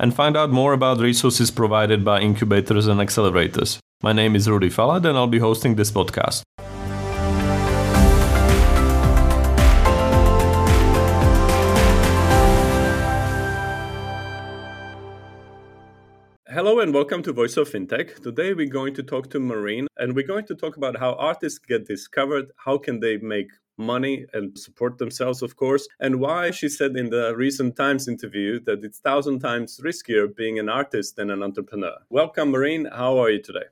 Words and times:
and 0.00 0.14
find 0.14 0.34
out 0.34 0.50
more 0.50 0.72
about 0.72 0.98
resources 0.98 1.50
provided 1.50 2.02
by 2.04 2.20
incubators 2.20 2.86
and 2.86 3.00
accelerators. 3.00 3.78
My 4.02 4.14
name 4.14 4.34
is 4.34 4.48
Rudy 4.48 4.70
Falat, 4.70 5.04
and 5.04 5.16
I'll 5.16 5.26
be 5.26 5.38
hosting 5.38 5.74
this 5.76 5.92
podcast. 5.92 6.42
Hello 16.48 16.80
and 16.80 16.92
welcome 16.94 17.22
to 17.22 17.32
Voice 17.32 17.56
of 17.58 17.68
FinTech. 17.70 18.22
Today 18.22 18.54
we're 18.54 18.66
going 18.66 18.94
to 18.94 19.02
talk 19.02 19.30
to 19.30 19.38
Marine 19.38 19.86
and 19.98 20.16
we're 20.16 20.26
going 20.26 20.46
to 20.46 20.54
talk 20.54 20.76
about 20.76 20.98
how 20.98 21.12
artists 21.14 21.58
get 21.58 21.86
discovered, 21.86 22.46
how 22.56 22.76
can 22.76 23.00
they 23.00 23.18
make 23.18 23.50
money 23.78 24.26
and 24.32 24.58
support 24.58 24.98
themselves, 24.98 25.42
of 25.42 25.56
course, 25.56 25.88
and 26.00 26.20
why 26.20 26.50
she 26.50 26.68
said 26.68 26.96
in 26.96 27.10
the 27.10 27.34
recent 27.36 27.76
Times 27.76 28.08
interview 28.08 28.60
that 28.64 28.84
it's 28.84 28.98
thousand 28.98 29.40
times 29.40 29.80
riskier 29.82 30.34
being 30.34 30.58
an 30.58 30.68
artist 30.68 31.16
than 31.16 31.30
an 31.30 31.42
entrepreneur. 31.42 31.96
Welcome, 32.10 32.50
Marine. 32.50 32.86
How 32.86 33.18
are 33.18 33.30
you 33.30 33.42
today? 33.42 33.66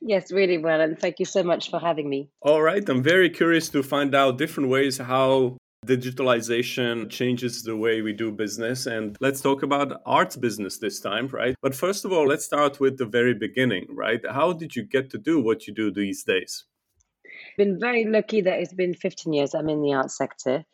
Yes, 0.00 0.30
really 0.30 0.58
well, 0.58 0.80
and 0.80 0.98
thank 0.98 1.18
you 1.18 1.24
so 1.24 1.42
much 1.42 1.70
for 1.70 1.80
having 1.80 2.08
me. 2.08 2.28
All 2.42 2.62
right, 2.62 2.86
I'm 2.88 3.02
very 3.02 3.30
curious 3.30 3.68
to 3.70 3.82
find 3.82 4.14
out 4.14 4.38
different 4.38 4.68
ways 4.68 4.98
how 4.98 5.56
digitalization 5.86 7.08
changes 7.08 7.62
the 7.62 7.76
way 7.76 8.02
we 8.02 8.12
do 8.12 8.30
business. 8.32 8.86
And 8.86 9.16
let's 9.20 9.40
talk 9.40 9.62
about 9.62 10.02
arts 10.04 10.36
business 10.36 10.78
this 10.78 11.00
time, 11.00 11.28
right? 11.28 11.54
But 11.62 11.74
first 11.74 12.04
of 12.04 12.12
all, 12.12 12.26
let's 12.26 12.44
start 12.44 12.80
with 12.80 12.98
the 12.98 13.06
very 13.06 13.34
beginning, 13.34 13.86
right? 13.90 14.20
How 14.28 14.52
did 14.52 14.76
you 14.76 14.82
get 14.82 15.10
to 15.10 15.18
do 15.18 15.40
what 15.40 15.66
you 15.66 15.74
do 15.74 15.90
these 15.90 16.24
days? 16.24 16.64
Been 17.56 17.78
very 17.80 18.04
lucky 18.04 18.42
that 18.42 18.60
it's 18.60 18.74
been 18.74 18.94
15 18.94 19.32
years 19.32 19.54
I'm 19.54 19.68
in 19.68 19.82
the 19.82 19.94
art 19.94 20.10
sector. 20.10 20.64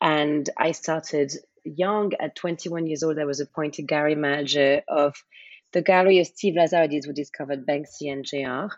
And 0.00 0.48
I 0.56 0.72
started 0.72 1.32
young 1.64 2.12
at 2.20 2.36
21 2.36 2.86
years 2.86 3.02
old. 3.02 3.18
I 3.18 3.24
was 3.24 3.40
appointed 3.40 3.86
gallery 3.86 4.14
manager 4.14 4.82
of 4.88 5.14
the 5.72 5.82
gallery 5.82 6.20
of 6.20 6.26
Steve 6.26 6.54
Lazarides, 6.54 7.06
who 7.06 7.12
discovered 7.12 7.66
Banksy 7.66 8.10
and 8.10 8.24
JR. 8.24 8.74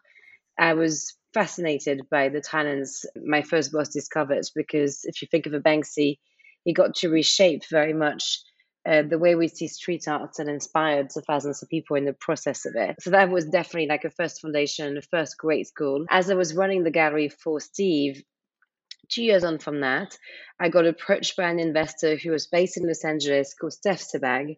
I 0.59 0.75
was 0.75 1.17
fascinated 1.33 2.09
by 2.11 2.29
the 2.29 2.41
talents 2.41 3.07
my 3.25 3.43
first 3.43 3.73
boss 3.73 3.89
discovered 3.89 4.45
because 4.55 5.05
if 5.05 5.23
you 5.23 5.29
think 5.31 5.47
of 5.47 5.55
a 5.55 5.61
Banksy, 5.61 6.19
he 6.65 6.73
got 6.73 6.97
to 6.97 7.09
reshape 7.09 7.65
very 7.71 7.93
much 7.93 8.41
uh, 8.89 9.03
the 9.03 9.19
way 9.19 9.35
we 9.35 9.49
see 9.49 9.69
street 9.69 10.09
art 10.09 10.39
and 10.39 10.49
inspired 10.49 11.13
thousands 11.27 11.63
of 11.63 11.69
people 11.69 11.97
in 11.97 12.05
the 12.05 12.13
process 12.13 12.67
of 12.67 12.75
it. 12.75 12.97
So 13.01 13.11
that 13.11 13.31
was 13.31 13.45
definitely 13.45 13.89
like 13.89 14.05
a 14.05 14.11
first 14.11 14.41
foundation, 14.41 14.97
a 14.97 15.03
first 15.03 15.39
great 15.39 15.69
school. 15.69 16.05
As 16.11 16.31
I 16.31 16.35
was 16.35 16.55
running 16.55 16.83
the 16.83 16.91
gallery 16.91 17.29
for 17.29 17.61
Steve, 17.61 18.23
two 19.09 19.23
years 19.23 19.45
on 19.45 19.59
from 19.59 19.81
that, 19.81 20.17
I 20.59 20.69
got 20.69 20.87
approached 20.87 21.37
by 21.37 21.49
an 21.49 21.61
investor 21.61 22.17
who 22.17 22.31
was 22.31 22.47
based 22.47 22.77
in 22.77 22.87
Los 22.87 23.05
Angeles 23.05 23.55
called 23.55 23.73
Steph 23.73 24.03
Sebag. 24.03 24.57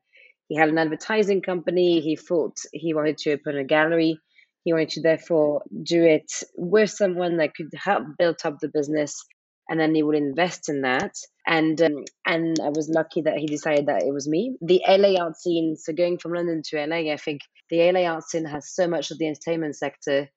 He 0.48 0.56
had 0.56 0.68
an 0.68 0.78
advertising 0.78 1.42
company. 1.42 2.00
He 2.00 2.16
thought 2.16 2.56
he 2.72 2.94
wanted 2.94 3.18
to 3.18 3.32
open 3.32 3.56
a 3.56 3.64
gallery. 3.64 4.18
He 4.64 4.72
wanted 4.72 4.90
to 4.90 5.02
therefore 5.02 5.62
do 5.82 6.02
it 6.02 6.30
with 6.56 6.90
someone 6.90 7.36
that 7.38 7.54
could 7.54 7.72
help 7.74 8.04
build 8.18 8.36
up 8.44 8.58
the 8.60 8.68
business, 8.68 9.24
and 9.68 9.78
then 9.78 9.94
he 9.94 10.02
would 10.02 10.16
invest 10.16 10.68
in 10.68 10.82
that. 10.82 11.14
And 11.46 11.80
um, 11.82 12.04
and 12.26 12.56
I 12.60 12.70
was 12.70 12.88
lucky 12.88 13.22
that 13.22 13.36
he 13.36 13.46
decided 13.46 13.86
that 13.86 14.02
it 14.02 14.12
was 14.12 14.26
me. 14.28 14.56
The 14.62 14.82
LA 14.88 15.20
art 15.22 15.36
scene. 15.36 15.76
So 15.76 15.92
going 15.92 16.18
from 16.18 16.32
London 16.32 16.62
to 16.66 16.86
LA, 16.86 17.12
I 17.12 17.16
think 17.16 17.42
the 17.70 17.92
LA 17.92 18.04
art 18.06 18.24
scene 18.24 18.46
has 18.46 18.70
so 18.70 18.86
much 18.86 19.10
of 19.10 19.18
the 19.18 19.26
entertainment 19.26 19.76
sector 19.76 20.30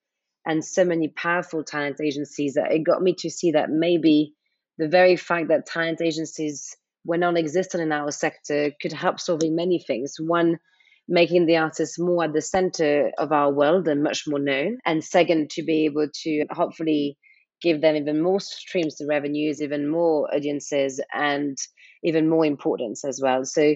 and 0.44 0.64
so 0.64 0.84
many 0.84 1.08
powerful 1.08 1.64
talent 1.64 2.00
agencies 2.02 2.54
that 2.54 2.72
it 2.72 2.84
got 2.84 3.02
me 3.02 3.14
to 3.18 3.30
see 3.30 3.52
that 3.52 3.70
maybe 3.70 4.34
the 4.78 4.88
very 4.88 5.16
fact 5.16 5.48
that 5.48 5.66
talent 5.66 6.00
agencies 6.00 6.76
were 7.04 7.18
non-existent 7.18 7.82
in 7.82 7.92
our 7.92 8.10
sector 8.10 8.70
could 8.80 8.92
help 8.92 9.18
solving 9.18 9.56
many 9.56 9.78
things. 9.78 10.16
One 10.18 10.58
making 11.08 11.46
the 11.46 11.56
artists 11.56 11.98
more 11.98 12.24
at 12.24 12.34
the 12.34 12.42
center 12.42 13.10
of 13.18 13.32
our 13.32 13.50
world 13.50 13.88
and 13.88 14.02
much 14.02 14.24
more 14.26 14.38
known. 14.38 14.78
And 14.84 15.02
second, 15.02 15.50
to 15.50 15.62
be 15.62 15.86
able 15.86 16.08
to 16.22 16.44
hopefully 16.50 17.16
give 17.60 17.80
them 17.80 17.96
even 17.96 18.22
more 18.22 18.40
streams 18.40 18.96
to 18.96 19.06
revenues, 19.06 19.62
even 19.62 19.88
more 19.88 20.32
audiences, 20.34 21.00
and 21.12 21.56
even 22.02 22.28
more 22.28 22.44
importance 22.44 23.04
as 23.04 23.20
well. 23.22 23.44
So 23.44 23.74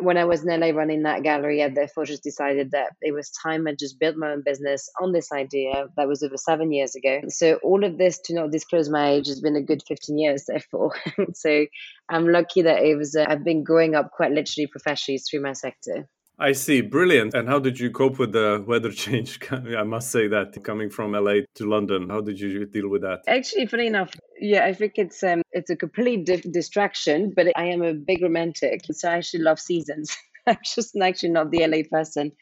when 0.00 0.16
I 0.16 0.24
was 0.24 0.44
in 0.44 0.60
LA 0.60 0.68
running 0.68 1.02
that 1.02 1.22
gallery, 1.22 1.62
I 1.62 1.68
therefore 1.68 2.04
just 2.04 2.22
decided 2.22 2.72
that 2.72 2.92
it 3.00 3.12
was 3.12 3.30
time 3.30 3.66
I 3.66 3.74
just 3.78 3.98
built 3.98 4.16
my 4.16 4.32
own 4.32 4.42
business 4.44 4.88
on 5.00 5.12
this 5.12 5.32
idea. 5.32 5.86
That 5.96 6.08
was 6.08 6.22
over 6.22 6.36
seven 6.36 6.72
years 6.72 6.94
ago. 6.94 7.20
So 7.28 7.54
all 7.62 7.84
of 7.84 7.98
this, 7.98 8.18
to 8.24 8.34
not 8.34 8.50
disclose 8.50 8.88
my 8.88 9.10
age, 9.10 9.28
has 9.28 9.40
been 9.40 9.56
a 9.56 9.62
good 9.62 9.82
15 9.86 10.18
years, 10.18 10.44
therefore. 10.48 10.92
so 11.34 11.66
I'm 12.08 12.28
lucky 12.28 12.62
that 12.62 12.82
it 12.82 12.96
was, 12.96 13.14
uh, 13.14 13.26
I've 13.28 13.44
been 13.44 13.64
growing 13.64 13.94
up 13.94 14.10
quite 14.12 14.32
literally 14.32 14.66
professionally 14.66 15.18
through 15.18 15.42
my 15.42 15.52
sector. 15.52 16.08
I 16.40 16.52
see. 16.52 16.80
Brilliant. 16.80 17.34
And 17.34 17.46
how 17.46 17.58
did 17.58 17.78
you 17.78 17.90
cope 17.90 18.18
with 18.18 18.32
the 18.32 18.64
weather 18.66 18.90
change? 19.04 19.38
I 19.52 19.82
must 19.82 20.10
say 20.10 20.26
that 20.28 20.58
coming 20.64 20.88
from 20.88 21.12
LA 21.12 21.40
to 21.56 21.68
London, 21.68 22.08
how 22.08 22.22
did 22.22 22.40
you 22.40 22.64
deal 22.64 22.88
with 22.88 23.02
that? 23.02 23.20
Actually, 23.28 23.66
funny 23.66 23.86
enough, 23.86 24.10
yeah, 24.40 24.64
I 24.64 24.72
think 24.72 24.94
it's 24.96 25.22
um 25.22 25.42
it's 25.52 25.68
a 25.68 25.76
complete 25.76 26.24
di- 26.24 26.50
distraction, 26.50 27.32
but 27.36 27.48
I 27.56 27.66
am 27.66 27.82
a 27.82 27.92
big 27.92 28.22
romantic, 28.22 28.80
so 28.90 29.10
I 29.10 29.18
actually 29.18 29.42
love 29.42 29.60
seasons. 29.60 30.16
I'm 30.46 30.56
just 30.64 30.96
actually 30.96 31.30
not 31.30 31.50
the 31.50 31.66
LA 31.66 31.82
person. 31.90 32.32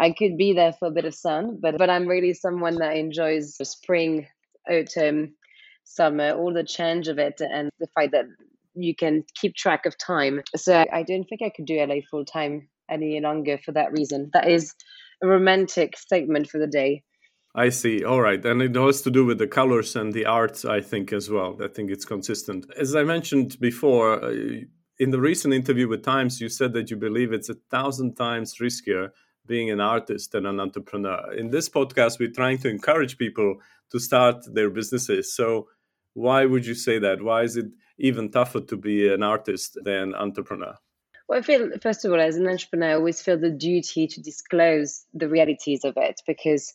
I 0.00 0.10
could 0.10 0.36
be 0.36 0.52
there 0.52 0.72
for 0.72 0.88
a 0.88 0.90
bit 0.90 1.04
of 1.04 1.14
sun, 1.14 1.58
but 1.62 1.78
but 1.78 1.88
I'm 1.88 2.08
really 2.08 2.34
someone 2.34 2.74
that 2.76 2.96
enjoys 2.96 3.56
spring, 3.62 4.26
autumn, 4.68 5.34
summer, 5.84 6.32
all 6.32 6.52
the 6.52 6.64
change 6.64 7.06
of 7.06 7.18
it, 7.18 7.40
and 7.40 7.70
the 7.78 7.86
fact 7.94 8.10
that 8.12 8.24
you 8.74 8.96
can 8.96 9.22
keep 9.40 9.54
track 9.54 9.86
of 9.86 9.96
time. 9.96 10.42
So 10.56 10.84
I 10.92 11.04
don't 11.04 11.24
think 11.26 11.42
I 11.44 11.52
could 11.54 11.66
do 11.66 11.78
LA 11.78 12.00
full 12.10 12.24
time 12.24 12.68
any 12.90 13.20
longer 13.20 13.58
for 13.58 13.72
that 13.72 13.92
reason. 13.92 14.30
That 14.32 14.48
is 14.48 14.74
a 15.22 15.26
romantic 15.26 15.96
statement 15.96 16.48
for 16.48 16.58
the 16.58 16.66
day. 16.66 17.02
I 17.54 17.68
see. 17.68 18.04
All 18.04 18.20
right. 18.20 18.44
And 18.44 18.60
it 18.60 18.74
has 18.74 19.02
to 19.02 19.10
do 19.10 19.24
with 19.24 19.38
the 19.38 19.46
colors 19.46 19.94
and 19.94 20.12
the 20.12 20.26
art, 20.26 20.64
I 20.64 20.80
think, 20.80 21.12
as 21.12 21.30
well. 21.30 21.56
I 21.62 21.68
think 21.68 21.90
it's 21.90 22.04
consistent. 22.04 22.66
As 22.76 22.96
I 22.96 23.04
mentioned 23.04 23.60
before, 23.60 24.24
uh, 24.24 24.34
in 24.98 25.10
the 25.10 25.20
recent 25.20 25.54
interview 25.54 25.88
with 25.88 26.02
Times, 26.02 26.40
you 26.40 26.48
said 26.48 26.72
that 26.72 26.90
you 26.90 26.96
believe 26.96 27.32
it's 27.32 27.48
a 27.48 27.56
thousand 27.70 28.16
times 28.16 28.56
riskier 28.60 29.10
being 29.46 29.70
an 29.70 29.80
artist 29.80 30.32
than 30.32 30.46
an 30.46 30.58
entrepreneur. 30.58 31.32
In 31.32 31.50
this 31.50 31.68
podcast, 31.68 32.18
we're 32.18 32.30
trying 32.30 32.58
to 32.58 32.68
encourage 32.68 33.18
people 33.18 33.56
to 33.90 34.00
start 34.00 34.44
their 34.52 34.70
businesses. 34.70 35.34
So, 35.34 35.68
why 36.14 36.46
would 36.46 36.64
you 36.64 36.74
say 36.74 36.98
that? 37.00 37.22
Why 37.22 37.42
is 37.42 37.56
it 37.56 37.66
even 37.98 38.30
tougher 38.30 38.60
to 38.60 38.76
be 38.76 39.12
an 39.12 39.22
artist 39.22 39.78
than 39.84 40.14
entrepreneur? 40.14 40.76
Well, 41.28 41.38
I 41.38 41.42
feel, 41.42 41.70
first 41.80 42.04
of 42.04 42.12
all, 42.12 42.20
as 42.20 42.36
an 42.36 42.48
entrepreneur, 42.48 42.90
I 42.90 42.94
always 42.94 43.22
feel 43.22 43.38
the 43.38 43.50
duty 43.50 44.06
to 44.08 44.20
disclose 44.20 45.04
the 45.14 45.28
realities 45.28 45.84
of 45.84 45.94
it 45.96 46.20
because 46.26 46.74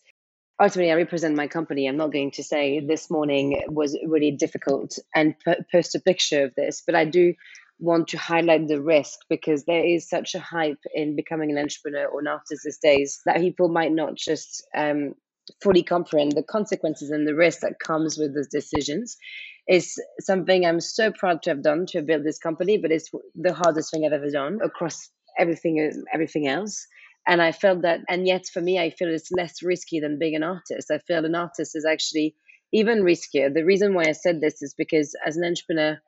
ultimately 0.60 0.92
I 0.92 0.96
represent 0.96 1.36
my 1.36 1.48
company. 1.48 1.88
I'm 1.88 1.98
not 1.98 2.12
going 2.12 2.32
to 2.32 2.44
say 2.44 2.80
this 2.80 3.12
morning 3.12 3.62
was 3.68 3.98
really 4.06 4.32
difficult 4.32 4.98
and 5.16 5.36
post 5.72 5.96
a 5.96 6.00
picture 6.00 6.46
of 6.46 6.56
this, 6.56 6.82
but 6.86 6.96
I 6.96 7.06
do 7.06 7.34
want 7.80 8.10
to 8.10 8.18
highlight 8.18 8.68
the 8.68 8.82
risk 8.82 9.20
because 9.30 9.66
there 9.66 9.86
is 9.86 10.10
such 10.10 10.36
a 10.36 10.40
hype 10.40 10.84
in 10.94 11.16
becoming 11.16 11.52
an 11.52 11.58
entrepreneur 11.58 12.06
or 12.08 12.20
an 12.20 12.28
artist 12.28 12.64
these 12.66 12.80
days 12.80 13.22
that 13.26 13.38
people 13.38 13.70
might 13.70 13.94
not 13.94 14.16
just 14.16 14.68
um, 14.76 15.14
fully 15.64 15.84
comprehend 15.84 16.34
the 16.34 16.44
consequences 16.44 17.10
and 17.10 17.28
the 17.28 17.36
risk 17.36 17.62
that 17.62 17.80
comes 17.80 18.18
with 18.18 18.36
those 18.36 18.50
decisions 18.50 19.18
is 19.70 20.02
something 20.20 20.66
I'm 20.66 20.82
so 20.82 21.12
proud 21.12 21.44
to 21.44 21.52
have 21.52 21.62
done 21.62 21.86
to 21.90 22.02
build 22.02 22.24
this 22.24 22.40
company, 22.40 22.80
but 22.80 22.92
it's 22.92 23.12
the 23.36 23.54
hardest 23.54 23.92
thing 23.92 24.04
I've 24.04 24.14
ever 24.14 24.32
done 24.32 24.60
across 24.64 25.10
everything 25.38 26.04
everything 26.12 26.48
else. 26.48 26.88
And 27.28 27.42
I 27.42 27.52
felt 27.52 27.84
that, 27.84 28.00
and 28.10 28.26
yet 28.26 28.48
for 28.52 28.62
me, 28.62 28.80
I 28.80 28.90
feel 28.90 29.10
it's 29.10 29.32
less 29.32 29.62
risky 29.62 30.00
than 30.00 30.18
being 30.18 30.36
an 30.36 30.44
artist. 30.44 30.90
I 30.92 30.98
feel 30.98 31.24
an 31.24 31.36
artist 31.36 31.76
is 31.76 31.86
actually 31.86 32.36
even 32.74 33.04
riskier. 33.04 33.54
The 33.54 33.64
reason 33.64 33.94
why 33.94 34.06
I 34.08 34.14
said 34.14 34.42
this 34.42 34.64
is 34.64 34.74
because 34.74 35.16
as 35.24 35.38
an 35.38 35.46
entrepreneur, 35.46 36.00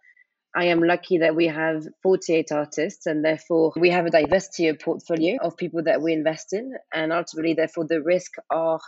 I 0.55 0.65
am 0.65 0.81
lucky 0.81 1.19
that 1.19 1.35
we 1.35 1.47
have 1.47 1.85
48 2.01 2.51
artists 2.51 3.05
and 3.05 3.23
therefore 3.23 3.73
we 3.77 3.91
have 3.91 4.05
a 4.05 4.09
diversity 4.09 4.67
of 4.67 4.79
portfolio 4.79 5.37
of 5.41 5.55
people 5.55 5.83
that 5.83 6.01
we 6.01 6.13
invest 6.13 6.53
in. 6.53 6.73
And 6.93 7.13
ultimately, 7.13 7.53
therefore, 7.53 7.85
the 7.87 8.01
risk 8.01 8.31
are 8.49 8.79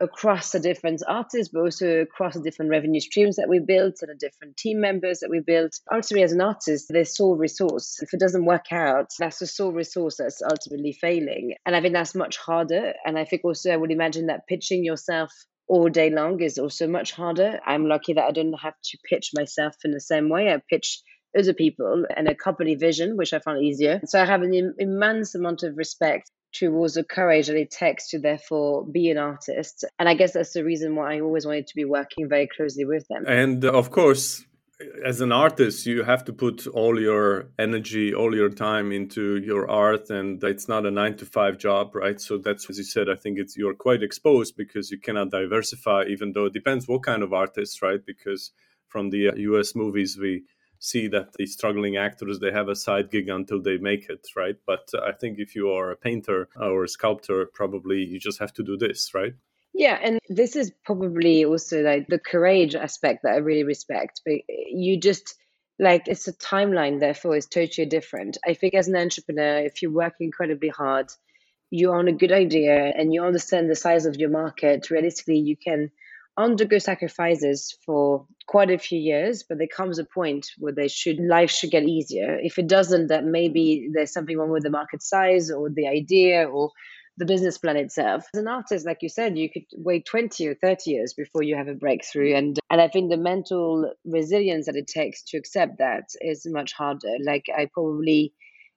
across 0.00 0.50
the 0.52 0.60
different 0.60 1.02
artists, 1.06 1.52
but 1.52 1.60
also 1.60 2.00
across 2.00 2.34
the 2.34 2.42
different 2.42 2.70
revenue 2.70 3.00
streams 3.00 3.36
that 3.36 3.48
we 3.48 3.60
built 3.60 3.96
and 4.02 4.10
the 4.10 4.14
different 4.14 4.56
team 4.56 4.80
members 4.80 5.20
that 5.20 5.30
we 5.30 5.40
built. 5.40 5.78
Ultimately, 5.92 6.24
as 6.24 6.32
an 6.32 6.40
artist, 6.40 6.86
their 6.88 7.04
sole 7.04 7.36
resource. 7.36 7.98
If 8.00 8.12
it 8.12 8.20
doesn't 8.20 8.44
work 8.44 8.72
out, 8.72 9.10
that's 9.18 9.38
the 9.38 9.46
sole 9.46 9.72
resource 9.72 10.16
that's 10.18 10.42
ultimately 10.42 10.92
failing. 10.92 11.54
And 11.64 11.76
I 11.76 11.80
think 11.80 11.94
that's 11.94 12.14
much 12.14 12.36
harder. 12.36 12.94
And 13.04 13.18
I 13.18 13.24
think 13.24 13.44
also 13.44 13.70
I 13.70 13.76
would 13.76 13.92
imagine 13.92 14.26
that 14.26 14.46
pitching 14.48 14.84
yourself 14.84 15.32
all 15.68 15.88
day 15.88 16.10
long 16.10 16.40
is 16.42 16.58
also 16.58 16.86
much 16.86 17.12
harder. 17.12 17.60
I'm 17.64 17.86
lucky 17.86 18.14
that 18.14 18.24
I 18.24 18.32
don't 18.32 18.52
have 18.54 18.74
to 18.84 18.98
pitch 19.08 19.30
myself 19.34 19.74
in 19.84 19.92
the 19.92 20.00
same 20.00 20.28
way. 20.28 20.52
I 20.52 20.60
pitch 20.68 21.00
other 21.36 21.54
people 21.54 22.04
and 22.16 22.28
a 22.28 22.34
company 22.34 22.74
vision, 22.74 23.16
which 23.16 23.32
I 23.32 23.38
found 23.38 23.62
easier. 23.62 24.00
So 24.06 24.20
I 24.20 24.24
have 24.24 24.42
an 24.42 24.74
immense 24.78 25.34
amount 25.34 25.62
of 25.62 25.76
respect 25.76 26.30
towards 26.54 26.94
the 26.94 27.04
courage 27.04 27.48
that 27.48 27.56
it 27.56 27.70
takes 27.70 28.10
to 28.10 28.18
therefore 28.18 28.86
be 28.86 29.10
an 29.10 29.18
artist. 29.18 29.84
And 29.98 30.08
I 30.08 30.14
guess 30.14 30.32
that's 30.32 30.52
the 30.52 30.64
reason 30.64 30.94
why 30.94 31.16
I 31.16 31.20
always 31.20 31.44
wanted 31.44 31.66
to 31.66 31.74
be 31.74 31.84
working 31.84 32.28
very 32.28 32.48
closely 32.48 32.84
with 32.84 33.06
them. 33.08 33.24
And 33.26 33.64
uh, 33.64 33.72
of 33.72 33.90
course, 33.90 34.44
as 35.04 35.20
an 35.20 35.32
artist, 35.32 35.86
you 35.86 36.02
have 36.02 36.24
to 36.24 36.32
put 36.32 36.66
all 36.66 37.00
your 37.00 37.48
energy, 37.58 38.14
all 38.14 38.34
your 38.34 38.50
time 38.50 38.92
into 38.92 39.36
your 39.36 39.70
art, 39.70 40.10
and 40.10 40.42
it's 40.42 40.68
not 40.68 40.86
a 40.86 40.90
nine 40.90 41.16
to 41.18 41.26
five 41.26 41.58
job, 41.58 41.94
right? 41.94 42.20
So 42.20 42.38
that's 42.38 42.68
as 42.70 42.78
you 42.78 42.84
said. 42.84 43.08
I 43.08 43.14
think 43.14 43.38
it's 43.38 43.56
you're 43.56 43.74
quite 43.74 44.02
exposed 44.02 44.56
because 44.56 44.90
you 44.90 44.98
cannot 44.98 45.30
diversify, 45.30 46.04
even 46.08 46.32
though 46.32 46.46
it 46.46 46.52
depends 46.52 46.88
what 46.88 47.02
kind 47.02 47.22
of 47.22 47.32
artist, 47.32 47.82
right? 47.82 48.04
Because 48.04 48.52
from 48.88 49.10
the 49.10 49.32
U.S. 49.36 49.74
movies, 49.74 50.18
we 50.20 50.44
see 50.84 51.08
that 51.08 51.32
the 51.34 51.46
struggling 51.46 51.96
actors 51.96 52.38
they 52.38 52.52
have 52.52 52.68
a 52.68 52.76
side 52.76 53.10
gig 53.10 53.28
until 53.28 53.60
they 53.62 53.78
make 53.78 54.08
it 54.08 54.26
right 54.36 54.56
but 54.66 54.88
uh, 54.94 55.00
i 55.10 55.12
think 55.12 55.38
if 55.38 55.54
you 55.54 55.70
are 55.70 55.90
a 55.90 55.96
painter 55.96 56.48
or 56.60 56.84
a 56.84 56.88
sculptor 56.88 57.46
probably 57.60 57.98
you 57.98 58.18
just 58.18 58.38
have 58.38 58.52
to 58.52 58.62
do 58.62 58.76
this 58.76 59.12
right 59.14 59.34
yeah, 59.74 59.98
and 60.00 60.20
this 60.28 60.54
is 60.54 60.72
probably 60.84 61.44
also 61.44 61.82
like 61.82 62.06
the 62.06 62.20
courage 62.20 62.76
aspect 62.76 63.24
that 63.24 63.32
I 63.32 63.38
really 63.38 63.64
respect. 63.64 64.22
But 64.24 64.36
you 64.48 65.00
just 65.00 65.34
like 65.80 66.06
it's 66.06 66.28
a 66.28 66.32
timeline, 66.32 67.00
therefore, 67.00 67.36
is 67.36 67.46
totally 67.46 67.86
different. 67.86 68.38
I 68.46 68.54
think 68.54 68.74
as 68.74 68.86
an 68.86 68.94
entrepreneur, 68.94 69.58
if 69.58 69.82
you 69.82 69.90
work 69.90 70.14
incredibly 70.20 70.68
hard, 70.68 71.10
you're 71.70 71.96
on 71.96 72.06
a 72.06 72.12
good 72.12 72.30
idea 72.30 72.72
and 72.96 73.12
you 73.12 73.24
understand 73.24 73.68
the 73.68 73.74
size 73.74 74.06
of 74.06 74.14
your 74.14 74.30
market, 74.30 74.90
realistically, 74.90 75.38
you 75.38 75.56
can 75.56 75.90
undergo 76.36 76.78
sacrifices 76.78 77.76
for 77.84 78.26
quite 78.46 78.70
a 78.70 78.78
few 78.78 78.98
years, 78.98 79.44
but 79.48 79.58
there 79.58 79.68
comes 79.68 79.98
a 79.98 80.04
point 80.04 80.46
where 80.58 80.72
they 80.72 80.88
should 80.88 81.18
life 81.18 81.50
should 81.50 81.70
get 81.70 81.84
easier. 81.84 82.38
If 82.40 82.58
it 82.58 82.68
doesn't, 82.68 83.08
that 83.08 83.24
maybe 83.24 83.88
there's 83.92 84.12
something 84.12 84.36
wrong 84.36 84.50
with 84.50 84.64
the 84.64 84.70
market 84.70 85.02
size 85.02 85.50
or 85.50 85.70
the 85.70 85.86
idea 85.86 86.44
or 86.44 86.70
the 87.16 87.24
business 87.24 87.58
plan 87.58 87.76
itself. 87.76 88.26
As 88.34 88.40
an 88.40 88.48
artist, 88.48 88.84
like 88.84 88.98
you 89.00 89.08
said, 89.08 89.38
you 89.38 89.48
could 89.48 89.64
wait 89.76 90.04
20 90.06 90.48
or 90.48 90.54
30 90.54 90.90
years 90.90 91.14
before 91.14 91.42
you 91.42 91.56
have 91.56 91.68
a 91.68 91.74
breakthrough. 91.74 92.34
And 92.34 92.58
and 92.70 92.80
I 92.80 92.88
think 92.88 93.10
the 93.10 93.16
mental 93.16 93.92
resilience 94.04 94.66
that 94.66 94.76
it 94.76 94.88
takes 94.88 95.22
to 95.24 95.36
accept 95.36 95.78
that 95.78 96.08
is 96.20 96.46
much 96.46 96.72
harder. 96.72 97.16
Like 97.24 97.46
I 97.56 97.68
probably 97.72 98.32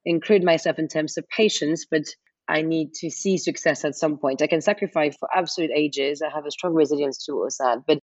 include 0.06 0.44
myself 0.44 0.78
in 0.80 0.88
terms 0.88 1.18
of 1.18 1.28
patience, 1.30 1.86
but 1.90 2.04
I 2.48 2.62
need 2.62 2.94
to 2.96 3.10
see 3.10 3.38
success 3.38 3.84
at 3.84 3.96
some 3.96 4.18
point. 4.18 4.42
I 4.42 4.48
can 4.48 4.62
sacrifice 4.62 5.16
for 5.20 5.30
absolute 5.36 5.72
ages. 5.76 6.22
I 6.22 6.34
have 6.34 6.46
a 6.46 6.52
strong 6.52 6.74
resilience 6.74 7.26
towards 7.26 7.58
that, 7.58 7.80
but 7.86 8.00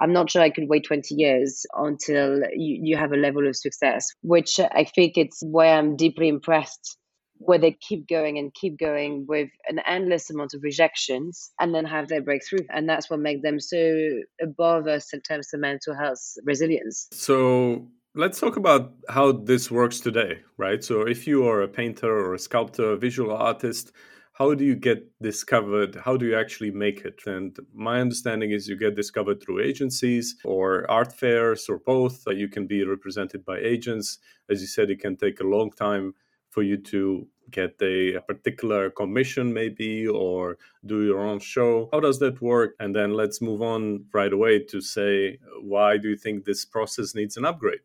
I'm 0.00 0.12
not 0.12 0.30
sure 0.30 0.42
I 0.42 0.50
could 0.50 0.68
wait 0.68 0.84
20 0.86 1.14
years 1.14 1.64
until 1.74 2.40
you, 2.54 2.80
you 2.82 2.96
have 2.96 3.12
a 3.12 3.16
level 3.16 3.46
of 3.46 3.56
success, 3.56 4.08
which 4.22 4.58
I 4.58 4.84
think 4.84 5.16
it's 5.16 5.40
where 5.44 5.78
I'm 5.78 5.96
deeply 5.96 6.28
impressed, 6.28 6.98
where 7.36 7.58
they 7.58 7.76
keep 7.80 8.08
going 8.08 8.38
and 8.38 8.52
keep 8.52 8.78
going 8.78 9.26
with 9.28 9.48
an 9.68 9.78
endless 9.86 10.30
amount 10.30 10.54
of 10.54 10.62
rejections 10.62 11.52
and 11.60 11.74
then 11.74 11.84
have 11.84 12.08
their 12.08 12.22
breakthrough. 12.22 12.66
And 12.70 12.88
that's 12.88 13.08
what 13.08 13.20
makes 13.20 13.42
them 13.42 13.60
so 13.60 13.96
above 14.42 14.88
us 14.88 15.12
in 15.14 15.20
terms 15.20 15.48
of 15.54 15.60
mental 15.60 15.94
health 15.94 16.22
resilience. 16.44 17.08
So 17.12 17.86
let's 18.16 18.38
talk 18.38 18.56
about 18.56 18.94
how 19.08 19.32
this 19.32 19.70
works 19.70 20.00
today, 20.00 20.40
right? 20.56 20.82
So, 20.84 21.02
if 21.02 21.26
you 21.26 21.46
are 21.48 21.62
a 21.62 21.68
painter 21.68 22.10
or 22.10 22.34
a 22.34 22.38
sculptor, 22.38 22.92
a 22.92 22.96
visual 22.96 23.32
artist, 23.32 23.92
how 24.34 24.54
do 24.54 24.64
you 24.64 24.74
get 24.74 25.10
discovered? 25.20 25.96
How 25.96 26.16
do 26.16 26.26
you 26.26 26.36
actually 26.36 26.70
make 26.70 27.04
it? 27.04 27.20
And 27.26 27.56
my 27.72 28.00
understanding 28.00 28.50
is 28.52 28.68
you 28.68 28.76
get 28.76 28.96
discovered 28.96 29.42
through 29.42 29.62
agencies 29.62 30.36
or 30.44 30.90
art 30.90 31.12
fairs 31.12 31.66
or 31.68 31.78
both. 31.78 32.24
That 32.24 32.36
you 32.36 32.48
can 32.48 32.66
be 32.66 32.84
represented 32.84 33.44
by 33.44 33.58
agents. 33.58 34.18
As 34.48 34.60
you 34.60 34.66
said, 34.66 34.90
it 34.90 35.00
can 35.00 35.16
take 35.16 35.40
a 35.40 35.44
long 35.44 35.70
time 35.70 36.14
for 36.50 36.62
you 36.62 36.76
to 36.76 37.26
get 37.50 37.74
a, 37.82 38.18
particular 38.26 38.90
commission 38.90 39.52
maybe 39.52 40.06
or 40.06 40.56
do 40.86 41.04
your 41.04 41.20
own 41.20 41.38
show 41.38 41.90
how 41.92 42.00
does 42.00 42.18
that 42.18 42.40
work 42.40 42.74
and 42.80 42.96
then 42.96 43.12
let's 43.12 43.42
move 43.42 43.60
on 43.60 44.02
right 44.14 44.32
away 44.32 44.58
to 44.58 44.80
say 44.80 45.38
why 45.60 45.98
do 45.98 46.08
you 46.08 46.16
think 46.16 46.44
this 46.44 46.64
process 46.64 47.14
needs 47.14 47.36
an 47.36 47.44
upgrade 47.44 47.80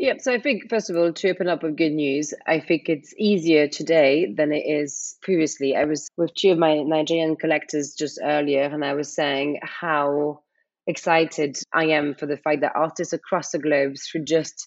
yeah, 0.00 0.14
so 0.18 0.32
I 0.32 0.40
think 0.40 0.70
first 0.70 0.88
of 0.88 0.96
all, 0.96 1.12
to 1.12 1.28
open 1.28 1.46
up 1.46 1.62
with 1.62 1.76
good 1.76 1.92
news, 1.92 2.32
I 2.46 2.58
think 2.58 2.88
it's 2.88 3.12
easier 3.18 3.68
today 3.68 4.32
than 4.34 4.50
it 4.50 4.64
is 4.66 5.18
previously. 5.20 5.76
I 5.76 5.84
was 5.84 6.08
with 6.16 6.32
two 6.34 6.52
of 6.52 6.58
my 6.58 6.82
Nigerian 6.82 7.36
collectors 7.36 7.94
just 7.98 8.18
earlier, 8.24 8.62
and 8.62 8.82
I 8.82 8.94
was 8.94 9.14
saying 9.14 9.60
how 9.62 10.40
excited 10.86 11.58
I 11.74 11.88
am 11.88 12.14
for 12.14 12.24
the 12.24 12.38
fact 12.38 12.62
that 12.62 12.72
artists 12.74 13.12
across 13.12 13.50
the 13.50 13.58
globe, 13.58 13.96
through 13.98 14.24
just 14.24 14.66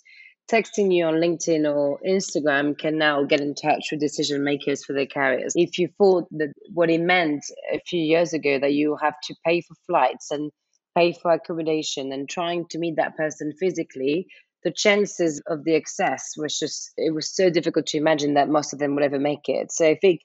texting 0.51 0.93
you 0.95 1.05
on 1.05 1.15
LinkedIn 1.15 1.65
or 1.65 1.99
Instagram, 2.07 2.77
can 2.77 2.99
now 2.99 3.23
get 3.23 3.41
in 3.41 3.55
touch 3.55 3.87
with 3.89 4.01
decision 4.01 4.43
makers 4.43 4.85
for 4.85 4.93
their 4.93 5.07
carriers. 5.07 5.53
If 5.55 5.79
you 5.79 5.89
thought 5.97 6.27
that 6.37 6.53
what 6.75 6.91
it 6.91 7.01
meant 7.01 7.43
a 7.73 7.79
few 7.87 8.01
years 8.01 8.33
ago 8.33 8.59
that 8.59 8.73
you 8.73 8.97
have 9.01 9.15
to 9.23 9.35
pay 9.43 9.61
for 9.61 9.73
flights 9.87 10.29
and 10.29 10.51
pay 10.95 11.11
for 11.11 11.31
accommodation 11.31 12.13
and 12.13 12.29
trying 12.29 12.67
to 12.69 12.77
meet 12.77 12.97
that 12.97 13.17
person 13.17 13.51
physically 13.59 14.27
the 14.63 14.71
chances 14.71 15.41
of 15.47 15.63
the 15.63 15.75
excess 15.75 16.33
was 16.37 16.57
just 16.57 16.91
it 16.97 17.13
was 17.13 17.33
so 17.33 17.49
difficult 17.49 17.87
to 17.87 17.97
imagine 17.97 18.35
that 18.35 18.49
most 18.49 18.73
of 18.73 18.79
them 18.79 18.95
would 18.95 19.03
ever 19.03 19.19
make 19.19 19.47
it. 19.47 19.71
So 19.71 19.87
i 19.87 19.95
think 19.95 20.21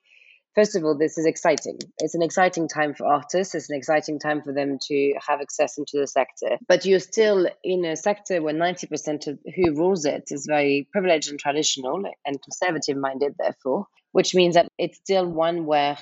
first 0.55 0.76
of 0.76 0.85
all 0.85 0.96
this 0.96 1.19
is 1.19 1.26
exciting. 1.26 1.79
It's 1.99 2.14
an 2.14 2.23
exciting 2.23 2.69
time 2.69 2.94
for 2.94 3.06
artists. 3.06 3.55
It's 3.55 3.70
an 3.70 3.76
exciting 3.76 4.19
time 4.19 4.43
for 4.43 4.52
them 4.52 4.79
to 4.88 5.14
have 5.26 5.40
access 5.40 5.79
into 5.79 5.99
the 5.99 6.06
sector. 6.06 6.58
But 6.67 6.85
you're 6.85 7.00
still 7.00 7.49
in 7.62 7.85
a 7.85 7.96
sector 7.96 8.43
where 8.43 8.55
90% 8.55 9.26
of 9.29 9.38
who 9.55 9.75
rules 9.75 10.05
it 10.05 10.29
is 10.31 10.46
very 10.46 10.88
privileged 10.93 11.31
and 11.31 11.38
traditional 11.38 12.02
and 12.25 12.43
conservative 12.43 12.96
minded 12.96 13.34
therefore 13.38 13.87
which 14.12 14.34
means 14.34 14.55
that 14.55 14.69
it's 14.79 14.99
still 14.99 15.26
one 15.26 15.67
where 15.67 15.99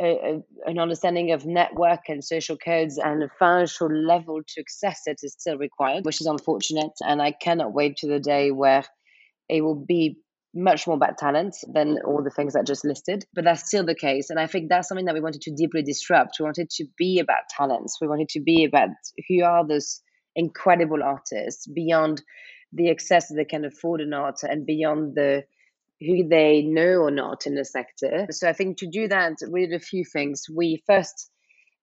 a, 0.00 0.42
an 0.66 0.78
understanding 0.78 1.32
of 1.32 1.46
network 1.46 2.08
and 2.08 2.24
social 2.24 2.56
codes 2.56 2.98
and 2.98 3.22
a 3.22 3.28
financial 3.38 3.88
level 3.88 4.40
to 4.46 4.60
access 4.60 5.02
it 5.06 5.20
is 5.22 5.36
still 5.38 5.58
required, 5.58 6.04
which 6.04 6.20
is 6.20 6.26
unfortunate. 6.26 6.92
And 7.00 7.20
I 7.20 7.32
cannot 7.32 7.72
wait 7.72 7.96
to 7.98 8.08
the 8.08 8.20
day 8.20 8.50
where 8.50 8.84
it 9.48 9.62
will 9.62 9.84
be 9.86 10.18
much 10.54 10.86
more 10.86 10.96
about 10.96 11.18
talent 11.18 11.56
than 11.72 11.98
all 12.06 12.22
the 12.22 12.30
things 12.30 12.54
I 12.54 12.62
just 12.62 12.84
listed. 12.84 13.24
But 13.34 13.44
that's 13.44 13.66
still 13.66 13.84
the 13.84 13.94
case. 13.94 14.30
And 14.30 14.38
I 14.38 14.46
think 14.46 14.68
that's 14.68 14.88
something 14.88 15.06
that 15.06 15.14
we 15.14 15.20
wanted 15.20 15.42
to 15.42 15.54
deeply 15.54 15.82
disrupt. 15.82 16.36
We 16.38 16.44
wanted 16.44 16.70
to 16.70 16.86
be 16.98 17.18
about 17.18 17.48
talents. 17.56 17.98
We 18.00 18.08
wanted 18.08 18.28
to 18.30 18.40
be 18.40 18.64
about 18.64 18.90
who 19.28 19.42
are 19.44 19.66
those 19.66 20.00
incredible 20.36 21.02
artists 21.02 21.66
beyond 21.66 22.22
the 22.72 22.90
access 22.90 23.28
that 23.28 23.34
they 23.34 23.44
can 23.44 23.64
afford 23.64 24.00
or 24.00 24.06
not 24.06 24.42
and 24.42 24.64
beyond 24.64 25.14
the 25.14 25.44
who 26.06 26.28
they 26.28 26.62
know 26.62 26.98
or 26.98 27.10
not 27.10 27.46
in 27.46 27.54
the 27.54 27.64
sector. 27.64 28.26
So 28.30 28.48
I 28.48 28.52
think 28.52 28.78
to 28.78 28.86
do 28.86 29.08
that, 29.08 29.34
we 29.50 29.66
did 29.66 29.74
a 29.74 29.84
few 29.84 30.04
things. 30.04 30.44
We 30.52 30.82
first 30.86 31.30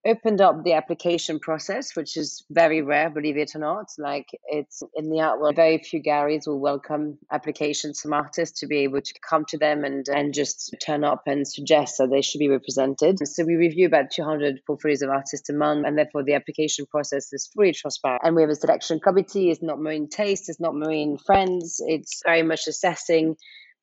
opened 0.06 0.40
up 0.40 0.64
the 0.64 0.72
application 0.72 1.38
process, 1.38 1.94
which 1.94 2.16
is 2.16 2.44
very 2.50 2.80
rare, 2.80 3.10
believe 3.10 3.36
it 3.36 3.54
or 3.54 3.58
not. 3.58 3.86
Like 3.98 4.26
it's 4.46 4.82
in 4.94 5.10
the 5.10 5.20
art 5.20 5.40
world, 5.40 5.56
very 5.56 5.78
few 5.78 6.00
galleries 6.00 6.44
will 6.46 6.60
welcome 6.60 7.18
applications 7.30 8.00
from 8.00 8.14
artists 8.14 8.60
to 8.60 8.66
be 8.66 8.78
able 8.78 9.02
to 9.02 9.14
come 9.28 9.44
to 9.48 9.58
them 9.58 9.84
and, 9.84 10.06
and 10.08 10.32
just 10.32 10.74
turn 10.84 11.04
up 11.04 11.22
and 11.26 11.46
suggest 11.46 11.96
that 11.98 12.10
they 12.10 12.22
should 12.22 12.38
be 12.38 12.48
represented. 12.48 13.18
So 13.24 13.44
we 13.44 13.56
review 13.56 13.86
about 13.86 14.10
200 14.10 14.60
portfolios 14.66 15.02
of 15.02 15.10
artists 15.10 15.50
a 15.50 15.54
month, 15.54 15.86
and 15.86 15.98
therefore 15.98 16.24
the 16.24 16.34
application 16.34 16.86
process 16.86 17.32
is 17.32 17.50
fully 17.54 17.72
transparent. 17.72 18.22
And 18.24 18.34
we 18.34 18.42
have 18.42 18.50
a 18.50 18.54
selection 18.54 19.00
committee. 19.00 19.50
It's 19.50 19.62
not 19.62 19.78
marine 19.78 20.08
taste, 20.08 20.48
it's 20.48 20.60
not 20.60 20.74
marine 20.74 21.18
friends. 21.18 21.80
It's 21.86 22.22
very 22.24 22.42
much 22.42 22.66
assessing 22.66 23.36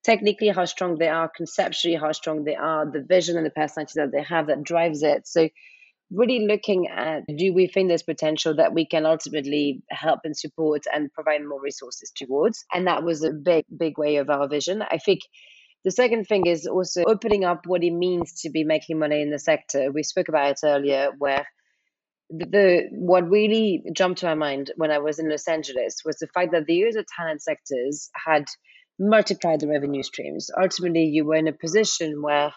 technically 0.08 0.48
how 0.48 0.64
strong 0.64 0.98
they 0.98 1.10
are, 1.10 1.30
conceptually 1.36 1.96
how 1.96 2.14
strong 2.14 2.46
they 2.46 2.56
are, 2.56 2.90
the 2.90 3.04
vision 3.04 3.36
and 3.36 3.46
the 3.46 3.50
personality 3.52 3.92
that 3.98 4.12
they 4.14 4.24
have 4.24 4.48
that 4.48 4.64
drives 4.64 5.04
it. 5.04 5.28
So 5.28 5.50
really 6.10 6.48
looking 6.48 6.88
at 6.88 7.24
do 7.28 7.54
we 7.54 7.68
think 7.68 7.90
there's 7.90 8.04
potential 8.04 8.56
that 8.56 8.74
we 8.74 8.86
can 8.86 9.06
ultimately 9.06 9.84
help 9.90 10.22
and 10.24 10.36
support 10.36 10.84
and 10.94 11.12
provide 11.12 11.44
more 11.44 11.62
resources 11.62 12.10
towards? 12.16 12.64
And 12.74 12.88
that 12.88 13.04
was 13.04 13.22
a 13.22 13.32
big 13.32 13.66
big 13.78 13.98
way 13.98 14.16
of 14.16 14.30
our 14.30 14.48
vision. 14.48 14.82
I 14.82 14.98
think 14.98 15.20
the 15.84 15.92
second 15.92 16.24
thing 16.26 16.46
is 16.46 16.66
also 16.66 17.04
opening 17.06 17.44
up 17.44 17.66
what 17.66 17.84
it 17.84 17.92
means 17.92 18.42
to 18.44 18.50
be 18.50 18.64
making 18.64 19.00
money 19.00 19.22
in 19.22 19.30
the 19.30 19.40
sector. 19.40 19.92
We 19.92 20.04
spoke 20.04 20.30
about 20.30 20.52
it 20.52 20.60
earlier 20.64 21.10
where 21.18 21.46
the, 22.30 22.88
what 22.92 23.30
really 23.30 23.84
jumped 23.94 24.20
to 24.20 24.26
my 24.26 24.36
mind 24.36 24.72
when 24.76 24.92
i 24.92 24.98
was 24.98 25.18
in 25.18 25.30
los 25.30 25.48
angeles 25.48 26.02
was 26.04 26.18
the 26.18 26.28
fact 26.28 26.52
that 26.52 26.66
the 26.66 26.74
user 26.74 27.06
talent 27.18 27.42
sectors 27.42 28.10
had 28.26 28.44
multiply 29.00 29.58
the 29.58 29.68
revenue 29.68 30.04
streams. 30.04 30.50
Ultimately, 30.60 31.06
you 31.06 31.26
were 31.26 31.36
in 31.36 31.48
a 31.48 31.54
position 31.54 32.22
where 32.22 32.54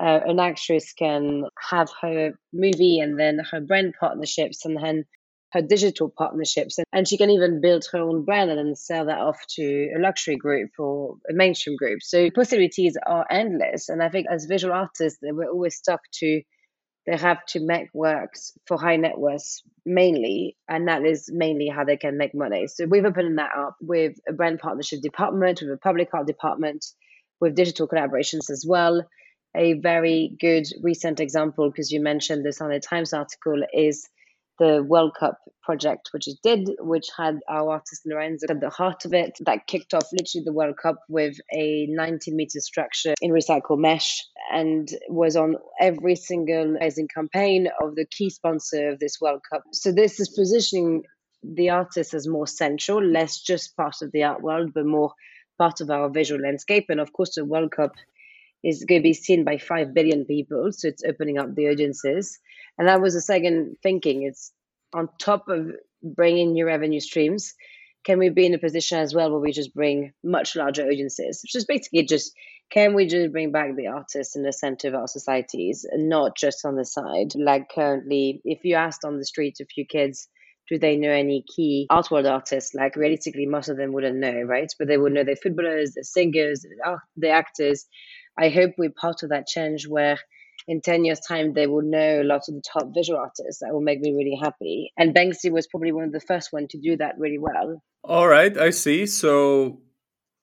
uh, 0.00 0.20
an 0.26 0.40
actress 0.40 0.92
can 0.92 1.44
have 1.70 1.88
her 2.02 2.32
movie 2.52 2.98
and 3.00 3.18
then 3.18 3.38
her 3.50 3.60
brand 3.60 3.94
partnerships 3.98 4.64
and 4.64 4.76
then 4.76 5.04
her 5.52 5.62
digital 5.62 6.12
partnerships 6.18 6.78
and, 6.78 6.86
and 6.92 7.06
she 7.06 7.16
can 7.16 7.30
even 7.30 7.60
build 7.60 7.86
her 7.92 8.00
own 8.00 8.24
brand 8.24 8.50
and 8.50 8.58
then 8.58 8.74
sell 8.74 9.06
that 9.06 9.20
off 9.20 9.40
to 9.48 9.88
a 9.96 10.00
luxury 10.00 10.36
group 10.36 10.70
or 10.78 11.16
a 11.30 11.32
mainstream 11.32 11.76
group 11.76 12.02
so 12.02 12.28
possibilities 12.32 12.96
are 13.06 13.24
endless 13.30 13.88
and 13.88 14.02
i 14.02 14.08
think 14.08 14.26
as 14.28 14.46
visual 14.46 14.74
artists 14.74 15.20
we're 15.22 15.48
always 15.48 15.76
stuck 15.76 16.00
to 16.12 16.42
they 17.06 17.16
have 17.16 17.44
to 17.46 17.60
make 17.60 17.88
works 17.92 18.52
for 18.66 18.78
high 18.78 18.96
net 18.96 19.18
worths 19.18 19.62
mainly, 19.84 20.56
and 20.68 20.88
that 20.88 21.04
is 21.04 21.30
mainly 21.32 21.68
how 21.68 21.84
they 21.84 21.96
can 21.96 22.16
make 22.16 22.34
money. 22.34 22.66
So 22.66 22.86
we've 22.86 23.04
opened 23.04 23.38
that 23.38 23.50
up 23.56 23.76
with 23.80 24.16
a 24.28 24.32
brand 24.32 24.58
partnership 24.58 25.02
department, 25.02 25.60
with 25.60 25.70
a 25.70 25.76
public 25.76 26.08
art 26.14 26.26
department, 26.26 26.84
with 27.40 27.54
digital 27.54 27.86
collaborations 27.86 28.50
as 28.50 28.64
well. 28.66 29.06
A 29.56 29.74
very 29.74 30.36
good 30.40 30.66
recent 30.82 31.20
example, 31.20 31.70
because 31.70 31.92
you 31.92 32.00
mentioned 32.00 32.44
this 32.44 32.60
on 32.60 32.72
a 32.72 32.80
Times 32.80 33.12
article, 33.12 33.62
is 33.72 34.08
the 34.58 34.82
World 34.82 35.14
Cup 35.18 35.38
project, 35.62 36.10
which 36.12 36.28
it 36.28 36.36
did, 36.42 36.68
which 36.80 37.06
had 37.16 37.40
our 37.48 37.70
artist 37.70 38.02
Lorenzo 38.06 38.46
at 38.50 38.60
the 38.60 38.70
heart 38.70 39.04
of 39.04 39.14
it. 39.14 39.38
That 39.40 39.66
kicked 39.66 39.94
off 39.94 40.06
literally 40.12 40.44
the 40.44 40.52
World 40.52 40.76
Cup 40.80 40.96
with 41.08 41.36
a 41.52 41.86
19 41.88 42.36
meter 42.36 42.60
structure 42.60 43.14
in 43.20 43.30
recycled 43.30 43.78
mesh 43.78 44.22
and 44.52 44.88
was 45.08 45.36
on 45.36 45.56
every 45.80 46.16
single 46.16 46.76
rising 46.80 47.08
campaign 47.08 47.68
of 47.82 47.94
the 47.96 48.06
key 48.06 48.30
sponsor 48.30 48.90
of 48.90 48.98
this 48.98 49.20
World 49.20 49.40
Cup. 49.50 49.62
So 49.72 49.90
this 49.90 50.20
is 50.20 50.28
positioning 50.28 51.02
the 51.42 51.70
artist 51.70 52.14
as 52.14 52.28
more 52.28 52.46
central, 52.46 53.02
less 53.02 53.40
just 53.40 53.76
part 53.76 53.96
of 54.02 54.12
the 54.12 54.24
art 54.24 54.42
world, 54.42 54.72
but 54.74 54.86
more 54.86 55.12
part 55.58 55.80
of 55.80 55.90
our 55.90 56.08
visual 56.08 56.40
landscape. 56.40 56.86
And 56.88 57.00
of 57.00 57.12
course, 57.12 57.34
the 57.34 57.44
World 57.44 57.72
Cup 57.72 57.92
is 58.62 58.84
going 58.84 59.00
to 59.00 59.08
be 59.08 59.12
seen 59.12 59.44
by 59.44 59.58
5 59.58 59.92
billion 59.94 60.24
people. 60.24 60.70
So 60.72 60.88
it's 60.88 61.04
opening 61.04 61.38
up 61.38 61.54
the 61.54 61.68
audiences. 61.68 62.38
And 62.78 62.88
that 62.88 63.00
was 63.00 63.14
the 63.14 63.20
second 63.20 63.76
thinking. 63.82 64.22
It's 64.22 64.52
on 64.92 65.08
top 65.18 65.48
of 65.48 65.72
bringing 66.02 66.52
new 66.52 66.66
revenue 66.66 67.00
streams, 67.00 67.54
can 68.04 68.18
we 68.18 68.28
be 68.28 68.46
in 68.46 68.54
a 68.54 68.58
position 68.58 68.98
as 68.98 69.14
well 69.14 69.30
where 69.30 69.40
we 69.40 69.50
just 69.50 69.74
bring 69.74 70.12
much 70.22 70.56
larger 70.56 70.86
audiences, 70.86 71.40
which 71.42 71.54
is 71.54 71.64
basically 71.64 72.04
just 72.04 72.32
can 72.70 72.94
we 72.94 73.06
just 73.06 73.32
bring 73.32 73.52
back 73.52 73.76
the 73.76 73.88
artists 73.88 74.36
in 74.36 74.42
the 74.42 74.52
center 74.52 74.88
of 74.88 74.94
our 74.94 75.06
societies 75.06 75.86
and 75.90 76.08
not 76.08 76.36
just 76.36 76.64
on 76.64 76.76
the 76.76 76.84
side? 76.84 77.34
Like 77.34 77.68
currently, 77.74 78.40
if 78.44 78.64
you 78.64 78.74
asked 78.74 79.04
on 79.04 79.18
the 79.18 79.24
streets 79.24 79.60
a 79.60 79.66
few 79.66 79.86
kids, 79.86 80.28
do 80.68 80.78
they 80.78 80.96
know 80.96 81.10
any 81.10 81.44
key 81.54 81.86
art 81.90 82.10
world 82.10 82.26
artists? 82.26 82.74
Like 82.74 82.96
realistically, 82.96 83.46
most 83.46 83.68
of 83.68 83.76
them 83.76 83.92
wouldn't 83.92 84.16
know, 84.16 84.42
right? 84.42 84.72
But 84.78 84.88
they 84.88 84.96
would 84.96 85.12
know 85.12 85.24
the 85.24 85.36
footballers, 85.36 85.92
the 85.92 86.04
singers, 86.04 86.64
the 87.16 87.28
actors. 87.28 87.86
I 88.38 88.48
hope 88.48 88.72
we're 88.76 88.90
part 88.90 89.22
of 89.22 89.30
that 89.30 89.46
change 89.46 89.86
where 89.86 90.18
in 90.66 90.80
10 90.80 91.04
years 91.04 91.20
time 91.20 91.52
they 91.52 91.66
will 91.66 91.82
know 91.82 92.22
a 92.22 92.24
lot 92.24 92.42
of 92.48 92.54
the 92.54 92.62
top 92.62 92.88
visual 92.94 93.18
artists 93.18 93.60
that 93.60 93.72
will 93.72 93.80
make 93.80 94.00
me 94.00 94.12
really 94.12 94.38
happy. 94.40 94.92
And 94.96 95.14
banksy 95.14 95.50
was 95.50 95.66
probably 95.66 95.92
one 95.92 96.04
of 96.04 96.12
the 96.12 96.20
first 96.20 96.52
one 96.52 96.66
to 96.68 96.78
do 96.78 96.96
that 96.96 97.18
really 97.18 97.38
well. 97.38 97.82
All 98.02 98.28
right 98.28 98.56
i 98.58 98.70
see. 98.70 99.06
So 99.06 99.80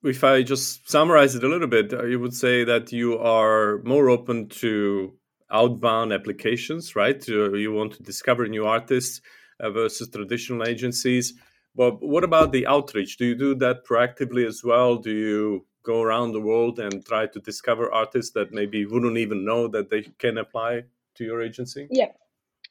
if 0.03 0.23
i 0.23 0.41
just 0.41 0.89
summarize 0.89 1.35
it 1.35 1.43
a 1.43 1.47
little 1.47 1.67
bit 1.67 1.93
uh, 1.93 2.05
you 2.05 2.19
would 2.19 2.33
say 2.33 2.63
that 2.63 2.91
you 2.91 3.19
are 3.19 3.81
more 3.83 4.09
open 4.09 4.49
to 4.49 5.13
outbound 5.51 6.13
applications 6.13 6.95
right? 6.95 7.27
You 7.27 7.73
want 7.73 7.93
to 7.93 8.03
discover 8.03 8.47
new 8.47 8.65
artists 8.65 9.21
uh, 9.61 9.69
versus 9.69 10.09
traditional 10.09 10.67
agencies. 10.67 11.33
But 11.75 12.01
what 12.01 12.23
about 12.23 12.51
the 12.51 12.67
outreach? 12.67 13.17
Do 13.17 13.25
you 13.25 13.35
do 13.35 13.55
that 13.55 13.85
proactively 13.85 14.45
as 14.45 14.61
well? 14.63 14.97
Do 14.97 15.11
you 15.11 15.65
go 15.83 16.01
around 16.01 16.31
the 16.31 16.41
world 16.41 16.79
and 16.79 17.05
try 17.05 17.27
to 17.27 17.39
discover 17.39 17.91
artists 17.91 18.31
that 18.33 18.51
maybe 18.51 18.85
wouldn't 18.85 19.17
even 19.17 19.45
know 19.45 19.67
that 19.67 19.89
they 19.89 20.03
can 20.19 20.37
apply 20.37 20.83
to 21.15 21.23
your 21.23 21.41
agency? 21.41 21.87
Yeah. 21.89 22.11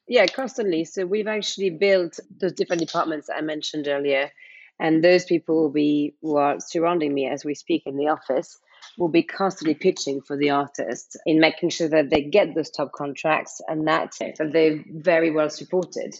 Yeah, 0.07 0.25
constantly. 0.25 0.83
So 0.85 1.05
we've 1.05 1.27
actually 1.27 1.69
built 1.69 2.19
those 2.39 2.53
different 2.53 2.81
departments 2.81 3.27
that 3.27 3.37
I 3.37 3.41
mentioned 3.41 3.87
earlier. 3.87 4.31
And 4.79 5.03
those 5.03 5.25
people 5.25 5.61
will 5.61 5.69
be 5.69 6.15
who 6.21 6.37
are 6.37 6.59
surrounding 6.59 7.13
me 7.13 7.27
as 7.27 7.45
we 7.45 7.53
speak 7.53 7.83
in 7.85 7.97
the 7.97 8.07
office 8.07 8.59
will 8.97 9.09
be 9.09 9.21
constantly 9.21 9.75
pitching 9.75 10.21
for 10.21 10.35
the 10.35 10.49
artists 10.49 11.15
in 11.25 11.39
making 11.39 11.69
sure 11.69 11.87
that 11.87 12.09
they 12.09 12.21
get 12.21 12.55
those 12.55 12.71
top 12.71 12.91
contracts 12.91 13.61
and 13.67 13.87
that 13.87 14.13
they're 14.39 14.83
very 14.87 15.29
well 15.29 15.49
supported. 15.49 16.15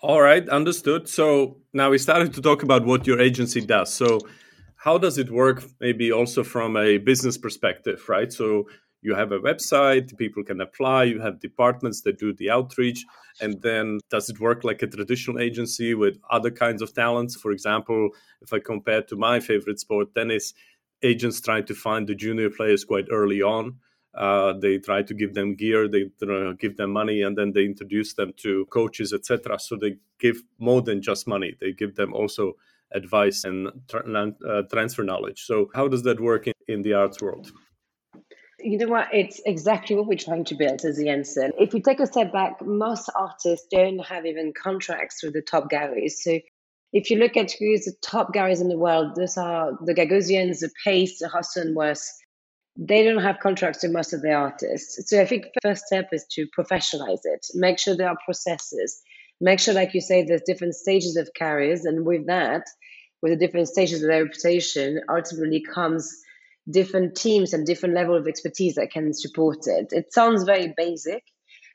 All 0.00 0.22
right, 0.22 0.48
understood. 0.48 1.08
So 1.08 1.58
now 1.74 1.90
we 1.90 1.98
started 1.98 2.32
to 2.34 2.40
talk 2.40 2.62
about 2.62 2.86
what 2.86 3.06
your 3.06 3.20
agency 3.20 3.60
does. 3.60 3.92
So 3.92 4.20
how 4.80 4.96
does 4.96 5.18
it 5.18 5.30
work 5.30 5.62
maybe 5.78 6.10
also 6.10 6.42
from 6.42 6.76
a 6.76 6.98
business 6.98 7.36
perspective 7.36 8.02
right? 8.08 8.32
So 8.32 8.66
you 9.02 9.14
have 9.14 9.32
a 9.32 9.38
website 9.38 10.16
people 10.16 10.42
can 10.44 10.60
apply 10.60 11.04
you 11.04 11.20
have 11.20 11.40
departments 11.40 12.02
that 12.02 12.18
do 12.18 12.32
the 12.32 12.50
outreach 12.50 13.04
and 13.40 13.60
then 13.62 14.00
does 14.10 14.28
it 14.28 14.40
work 14.40 14.64
like 14.64 14.82
a 14.82 14.86
traditional 14.86 15.38
agency 15.38 15.94
with 15.94 16.18
other 16.30 16.50
kinds 16.50 16.82
of 16.82 16.92
talents? 16.94 17.36
For 17.36 17.52
example 17.52 18.10
if 18.42 18.52
i 18.52 18.58
compare 18.58 19.02
to 19.02 19.16
my 19.16 19.40
favorite 19.40 19.80
sport 19.80 20.14
tennis 20.14 20.54
agents 21.02 21.40
try 21.40 21.60
to 21.62 21.74
find 21.74 22.06
the 22.06 22.14
junior 22.14 22.50
players 22.50 22.84
quite 22.84 23.06
early 23.10 23.40
on. 23.42 23.76
Uh, 24.12 24.52
they 24.54 24.76
try 24.76 25.02
to 25.02 25.14
give 25.14 25.34
them 25.34 25.54
gear 25.54 25.86
they 25.88 26.04
uh, 26.22 26.52
give 26.58 26.76
them 26.76 26.90
money 26.90 27.22
and 27.22 27.38
then 27.38 27.52
they 27.52 27.64
introduce 27.64 28.14
them 28.14 28.32
to 28.36 28.66
coaches 28.66 29.12
etc 29.12 29.56
so 29.56 29.76
they 29.76 29.96
give 30.18 30.42
more 30.58 30.82
than 30.82 31.00
just 31.02 31.26
money. 31.26 31.56
They 31.60 31.72
give 31.72 31.96
them 31.96 32.12
also 32.12 32.56
advice 32.92 33.44
and 33.44 33.68
tra- 33.88 34.32
uh, 34.48 34.62
transfer 34.72 35.02
knowledge. 35.02 35.42
So, 35.44 35.70
how 35.74 35.88
does 35.88 36.02
that 36.02 36.20
work 36.20 36.46
in, 36.46 36.54
in 36.68 36.82
the 36.82 36.94
arts 36.94 37.20
world? 37.20 37.50
You 38.62 38.78
know 38.78 38.88
what? 38.88 39.08
It's 39.12 39.40
exactly 39.46 39.96
what 39.96 40.06
we're 40.06 40.18
trying 40.18 40.44
to 40.46 40.54
build 40.54 40.84
as 40.84 40.96
the 40.96 41.08
answer. 41.08 41.50
If 41.58 41.72
we 41.72 41.80
take 41.80 42.00
a 42.00 42.06
step 42.06 42.32
back, 42.32 42.64
most 42.64 43.08
artists 43.14 43.66
don't 43.70 44.04
have 44.04 44.26
even 44.26 44.52
contracts 44.52 45.22
with 45.22 45.32
the 45.32 45.42
top 45.42 45.70
galleries. 45.70 46.22
So 46.22 46.38
if 46.92 47.10
you 47.10 47.18
look 47.18 47.36
at 47.36 47.52
who's 47.52 47.84
the 47.84 47.94
top 48.02 48.32
galleries 48.32 48.60
in 48.60 48.68
the 48.68 48.76
world, 48.76 49.14
those 49.14 49.36
are 49.36 49.78
the 49.84 49.94
Gagosians, 49.94 50.60
the 50.60 50.70
Pace, 50.84 51.18
the 51.20 51.72
Wirth. 51.74 52.06
They 52.76 53.02
don't 53.02 53.22
have 53.22 53.40
contracts 53.40 53.82
with 53.82 53.92
most 53.92 54.12
of 54.12 54.22
the 54.22 54.32
artists. 54.32 55.08
So 55.08 55.20
I 55.20 55.24
think 55.24 55.44
the 55.44 55.60
first 55.62 55.86
step 55.86 56.08
is 56.12 56.26
to 56.32 56.46
professionalize 56.56 57.20
it, 57.24 57.46
make 57.54 57.78
sure 57.78 57.96
there 57.96 58.08
are 58.08 58.18
processes, 58.24 59.00
make 59.40 59.60
sure, 59.60 59.74
like 59.74 59.94
you 59.94 60.00
say, 60.00 60.24
there's 60.24 60.42
different 60.46 60.74
stages 60.74 61.16
of 61.16 61.30
carriers, 61.34 61.84
and 61.84 62.04
with 62.04 62.26
that, 62.26 62.64
with 63.22 63.32
the 63.32 63.46
different 63.46 63.68
stages 63.68 64.02
of 64.02 64.08
their 64.08 64.24
reputation, 64.24 65.00
ultimately 65.08 65.62
comes 65.62 66.16
different 66.70 67.16
teams 67.16 67.52
and 67.52 67.66
different 67.66 67.94
level 67.94 68.16
of 68.16 68.28
expertise 68.28 68.74
that 68.74 68.90
can 68.90 69.12
support 69.12 69.66
it. 69.66 69.88
It 69.92 70.12
sounds 70.12 70.44
very 70.44 70.72
basic, 70.76 71.22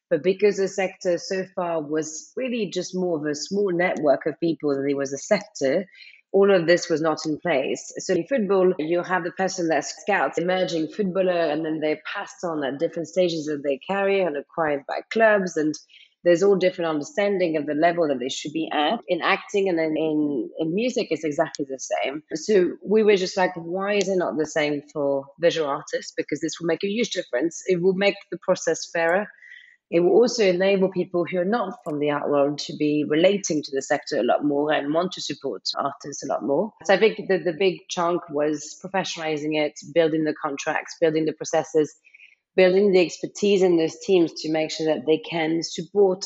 but 0.09 0.23
because 0.23 0.57
the 0.57 0.67
sector 0.67 1.17
so 1.17 1.45
far 1.55 1.81
was 1.81 2.31
really 2.35 2.69
just 2.69 2.95
more 2.95 3.17
of 3.17 3.25
a 3.25 3.35
small 3.35 3.71
network 3.71 4.25
of 4.25 4.39
people 4.39 4.75
than 4.75 4.89
it 4.89 4.97
was 4.97 5.13
a 5.13 5.17
sector, 5.17 5.85
all 6.31 6.53
of 6.53 6.67
this 6.67 6.89
was 6.89 7.01
not 7.01 7.25
in 7.25 7.39
place. 7.39 7.93
So 7.97 8.13
in 8.13 8.27
football, 8.27 8.73
you 8.77 9.01
have 9.01 9.23
the 9.23 9.31
person 9.31 9.69
that 9.69 9.85
scouts 9.85 10.37
emerging 10.37 10.89
footballer, 10.89 11.31
and 11.31 11.65
then 11.65 11.79
they're 11.79 12.01
passed 12.13 12.43
on 12.43 12.63
at 12.63 12.77
different 12.77 13.07
stages 13.07 13.47
of 13.47 13.63
their 13.63 13.77
career 13.89 14.27
and 14.27 14.37
acquired 14.37 14.83
by 14.85 14.99
clubs 15.11 15.57
and 15.57 15.73
there's 16.25 16.41
all 16.41 16.55
different 16.55 16.89
understanding 16.89 17.55
of 17.55 17.67
the 17.67 17.75
level 17.75 18.07
that 18.07 18.19
they 18.19 18.29
should 18.29 18.51
be 18.51 18.67
at. 18.73 18.99
In 19.07 19.21
acting 19.21 19.69
and 19.69 19.77
then 19.77 19.95
in, 19.95 20.49
in 20.57 20.73
music, 20.73 21.07
it's 21.11 21.23
exactly 21.23 21.65
the 21.69 21.79
same. 21.79 22.23
So 22.33 22.71
we 22.83 23.03
were 23.03 23.15
just 23.15 23.37
like, 23.37 23.51
why 23.55 23.93
is 23.93 24.09
it 24.09 24.17
not 24.17 24.35
the 24.35 24.47
same 24.47 24.81
for 24.91 25.25
visual 25.39 25.69
artists? 25.69 26.13
Because 26.17 26.41
this 26.41 26.59
will 26.59 26.65
make 26.65 26.83
a 26.83 26.87
huge 26.87 27.11
difference. 27.11 27.61
It 27.67 27.81
will 27.81 27.93
make 27.93 28.15
the 28.31 28.39
process 28.41 28.89
fairer. 28.91 29.27
It 29.91 29.99
will 29.99 30.13
also 30.13 30.43
enable 30.43 30.89
people 30.89 31.25
who 31.29 31.37
are 31.37 31.45
not 31.45 31.77
from 31.83 31.99
the 31.99 32.09
art 32.09 32.27
world 32.27 32.57
to 32.57 32.75
be 32.75 33.05
relating 33.07 33.61
to 33.61 33.71
the 33.71 33.83
sector 33.83 34.17
a 34.17 34.23
lot 34.23 34.43
more 34.43 34.73
and 34.73 34.91
want 34.91 35.11
to 35.11 35.21
support 35.21 35.61
artists 35.77 36.23
a 36.23 36.27
lot 36.27 36.43
more. 36.43 36.73
So 36.85 36.95
I 36.95 36.97
think 36.97 37.27
the, 37.27 37.37
the 37.37 37.53
big 37.53 37.81
chunk 37.87 38.21
was 38.31 38.75
professionalizing 38.83 39.63
it, 39.63 39.73
building 39.93 40.23
the 40.23 40.33
contracts, 40.41 40.95
building 40.99 41.25
the 41.25 41.33
processes, 41.33 41.93
building 42.55 42.91
the 42.91 43.01
expertise 43.01 43.61
in 43.61 43.77
those 43.77 43.97
teams 43.99 44.33
to 44.33 44.51
make 44.51 44.71
sure 44.71 44.87
that 44.87 45.05
they 45.05 45.17
can 45.17 45.61
support 45.63 46.25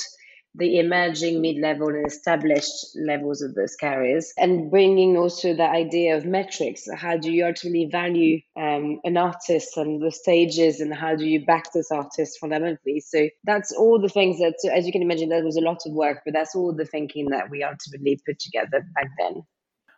the 0.56 0.80
emerging 0.80 1.42
mid-level 1.42 1.90
and 1.90 2.08
established 2.08 2.74
levels 2.96 3.42
of 3.42 3.54
those 3.54 3.76
carriers. 3.76 4.34
And 4.38 4.72
bringing 4.72 5.16
also 5.16 5.54
the 5.54 5.70
idea 5.70 6.18
of 6.18 6.26
metrics. 6.26 6.88
How 6.96 7.18
do 7.18 7.32
you 7.32 7.46
ultimately 7.46 7.88
value 7.92 8.40
um, 8.58 9.00
an 9.04 9.16
artist 9.16 9.78
and 9.78 10.02
the 10.02 10.12
stages 10.12 10.80
and 10.80 10.94
how 10.94 11.16
do 11.16 11.26
you 11.26 11.46
back 11.46 11.72
this 11.72 11.92
artist 11.92 12.40
fundamentally? 12.40 13.00
So 13.00 13.30
that's 13.44 13.72
all 13.72 14.02
the 14.02 14.10
things 14.10 14.40
that 14.40 14.56
as 14.74 14.86
you 14.86 14.92
can 14.92 15.04
imagine 15.04 15.30
there 15.30 15.44
was 15.44 15.58
a 15.58 15.62
lot 15.62 15.82
of 15.86 15.94
work 15.94 16.22
but 16.26 16.34
that's 16.34 16.56
all 16.56 16.74
the 16.74 16.86
thinking 16.86 17.30
that 17.30 17.50
we 17.50 17.64
ultimately 17.64 18.20
put 18.26 18.40
together 18.40 18.86
back 18.96 19.10
then. 19.20 19.44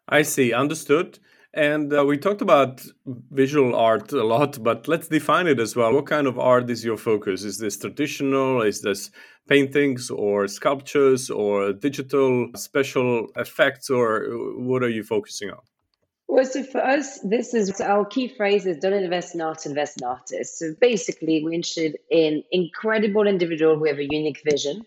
I 0.09 0.23
see. 0.23 0.51
Understood 0.51 1.19
and 1.53 1.93
uh, 1.93 2.05
we 2.05 2.17
talked 2.17 2.41
about 2.41 2.85
visual 3.31 3.75
art 3.75 4.11
a 4.13 4.23
lot, 4.23 4.63
but 4.63 4.87
let's 4.87 5.07
define 5.07 5.47
it 5.47 5.59
as 5.59 5.75
well. 5.75 5.93
What 5.93 6.05
kind 6.05 6.27
of 6.27 6.39
art 6.39 6.69
is 6.69 6.85
your 6.85 6.97
focus? 6.97 7.43
Is 7.43 7.57
this 7.57 7.77
traditional? 7.77 8.61
Is 8.61 8.81
this 8.81 9.11
paintings 9.47 10.09
or 10.09 10.47
sculptures 10.47 11.29
or 11.29 11.73
digital 11.73 12.49
special 12.55 13.27
effects, 13.35 13.89
or 13.89 14.27
what 14.57 14.83
are 14.83 14.89
you 14.89 15.03
focusing 15.03 15.49
on? 15.49 15.59
Well, 16.27 16.45
so 16.45 16.63
for 16.63 16.81
us, 16.81 17.19
this 17.19 17.53
is 17.53 17.81
our 17.81 18.05
key 18.05 18.29
phrase 18.29 18.65
is 18.65 18.77
don't 18.77 18.93
invest 18.93 19.35
in 19.35 19.41
art, 19.41 19.65
invest 19.65 20.01
in 20.01 20.07
artists. 20.07 20.59
So 20.59 20.73
basically, 20.79 21.43
we're 21.43 21.51
interested 21.51 21.97
in 22.09 22.43
incredible 22.53 23.27
individuals 23.27 23.79
who 23.79 23.87
have 23.87 23.99
a 23.99 24.07
unique 24.09 24.41
vision. 24.49 24.85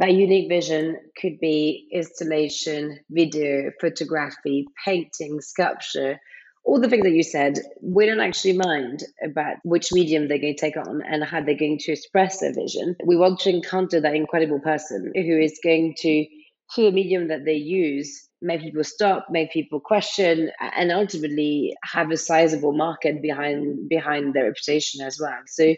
That 0.00 0.14
unique 0.14 0.48
vision 0.48 0.96
could 1.20 1.38
be 1.40 1.86
installation, 1.92 3.00
video, 3.10 3.70
photography, 3.82 4.64
painting, 4.82 5.42
sculpture, 5.42 6.18
all 6.64 6.80
the 6.80 6.88
things 6.88 7.02
that 7.02 7.12
you 7.12 7.22
said. 7.22 7.58
We 7.82 8.06
don't 8.06 8.20
actually 8.20 8.54
mind 8.54 9.04
about 9.22 9.56
which 9.62 9.92
medium 9.92 10.26
they're 10.26 10.38
going 10.38 10.56
to 10.56 10.60
take 10.60 10.78
on 10.78 11.02
and 11.06 11.22
how 11.22 11.42
they're 11.42 11.54
going 11.54 11.80
to 11.80 11.92
express 11.92 12.40
their 12.40 12.54
vision. 12.54 12.96
We 13.04 13.18
want 13.18 13.40
to 13.40 13.50
encounter 13.50 14.00
that 14.00 14.14
incredible 14.14 14.60
person 14.60 15.12
who 15.14 15.38
is 15.38 15.60
going 15.62 15.96
to, 15.98 16.26
through 16.74 16.84
the 16.84 16.92
medium 16.92 17.28
that 17.28 17.44
they 17.44 17.56
use, 17.56 18.26
make 18.40 18.62
people 18.62 18.84
stop, 18.84 19.26
make 19.28 19.52
people 19.52 19.80
question, 19.80 20.50
and 20.60 20.90
ultimately 20.90 21.76
have 21.84 22.10
a 22.10 22.16
sizable 22.16 22.72
market 22.72 23.20
behind 23.20 23.90
behind 23.90 24.32
their 24.32 24.44
reputation 24.44 25.02
as 25.02 25.18
well. 25.20 25.42
So 25.46 25.74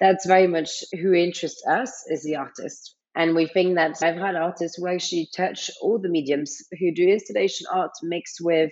that's 0.00 0.26
very 0.26 0.46
much 0.46 0.70
who 0.92 1.12
interests 1.12 1.62
us 1.66 2.04
is 2.08 2.24
the 2.24 2.36
artist. 2.36 2.94
And 3.14 3.34
we 3.34 3.46
think 3.46 3.74
that 3.76 3.96
I've 4.02 4.16
had 4.16 4.36
artists 4.36 4.76
who 4.76 4.86
actually 4.86 5.28
touch 5.34 5.70
all 5.80 5.98
the 5.98 6.08
mediums, 6.08 6.62
who 6.78 6.94
do 6.94 7.08
installation 7.08 7.66
art 7.72 7.92
mixed 8.02 8.40
with 8.40 8.70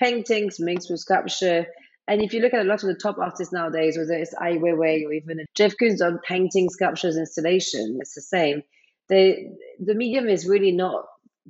paintings, 0.00 0.60
mixed 0.60 0.90
with 0.90 1.00
sculpture. 1.00 1.66
And 2.08 2.20
if 2.20 2.32
you 2.32 2.40
look 2.40 2.54
at 2.54 2.64
a 2.64 2.68
lot 2.68 2.82
of 2.82 2.88
the 2.88 3.00
top 3.00 3.18
artists 3.18 3.52
nowadays, 3.52 3.96
whether 3.96 4.12
it's 4.12 4.34
Ai 4.40 4.58
Weiwei 4.58 5.04
or 5.06 5.12
even 5.12 5.44
Jeff 5.54 5.74
Koons 5.80 6.04
on 6.04 6.20
painting, 6.26 6.68
sculptures, 6.68 7.16
installation, 7.16 7.98
it's 8.00 8.14
the 8.14 8.20
same. 8.20 8.62
The 9.08 9.56
the 9.80 9.94
medium 9.94 10.28
is 10.28 10.46
really 10.46 10.72
not 10.72 11.06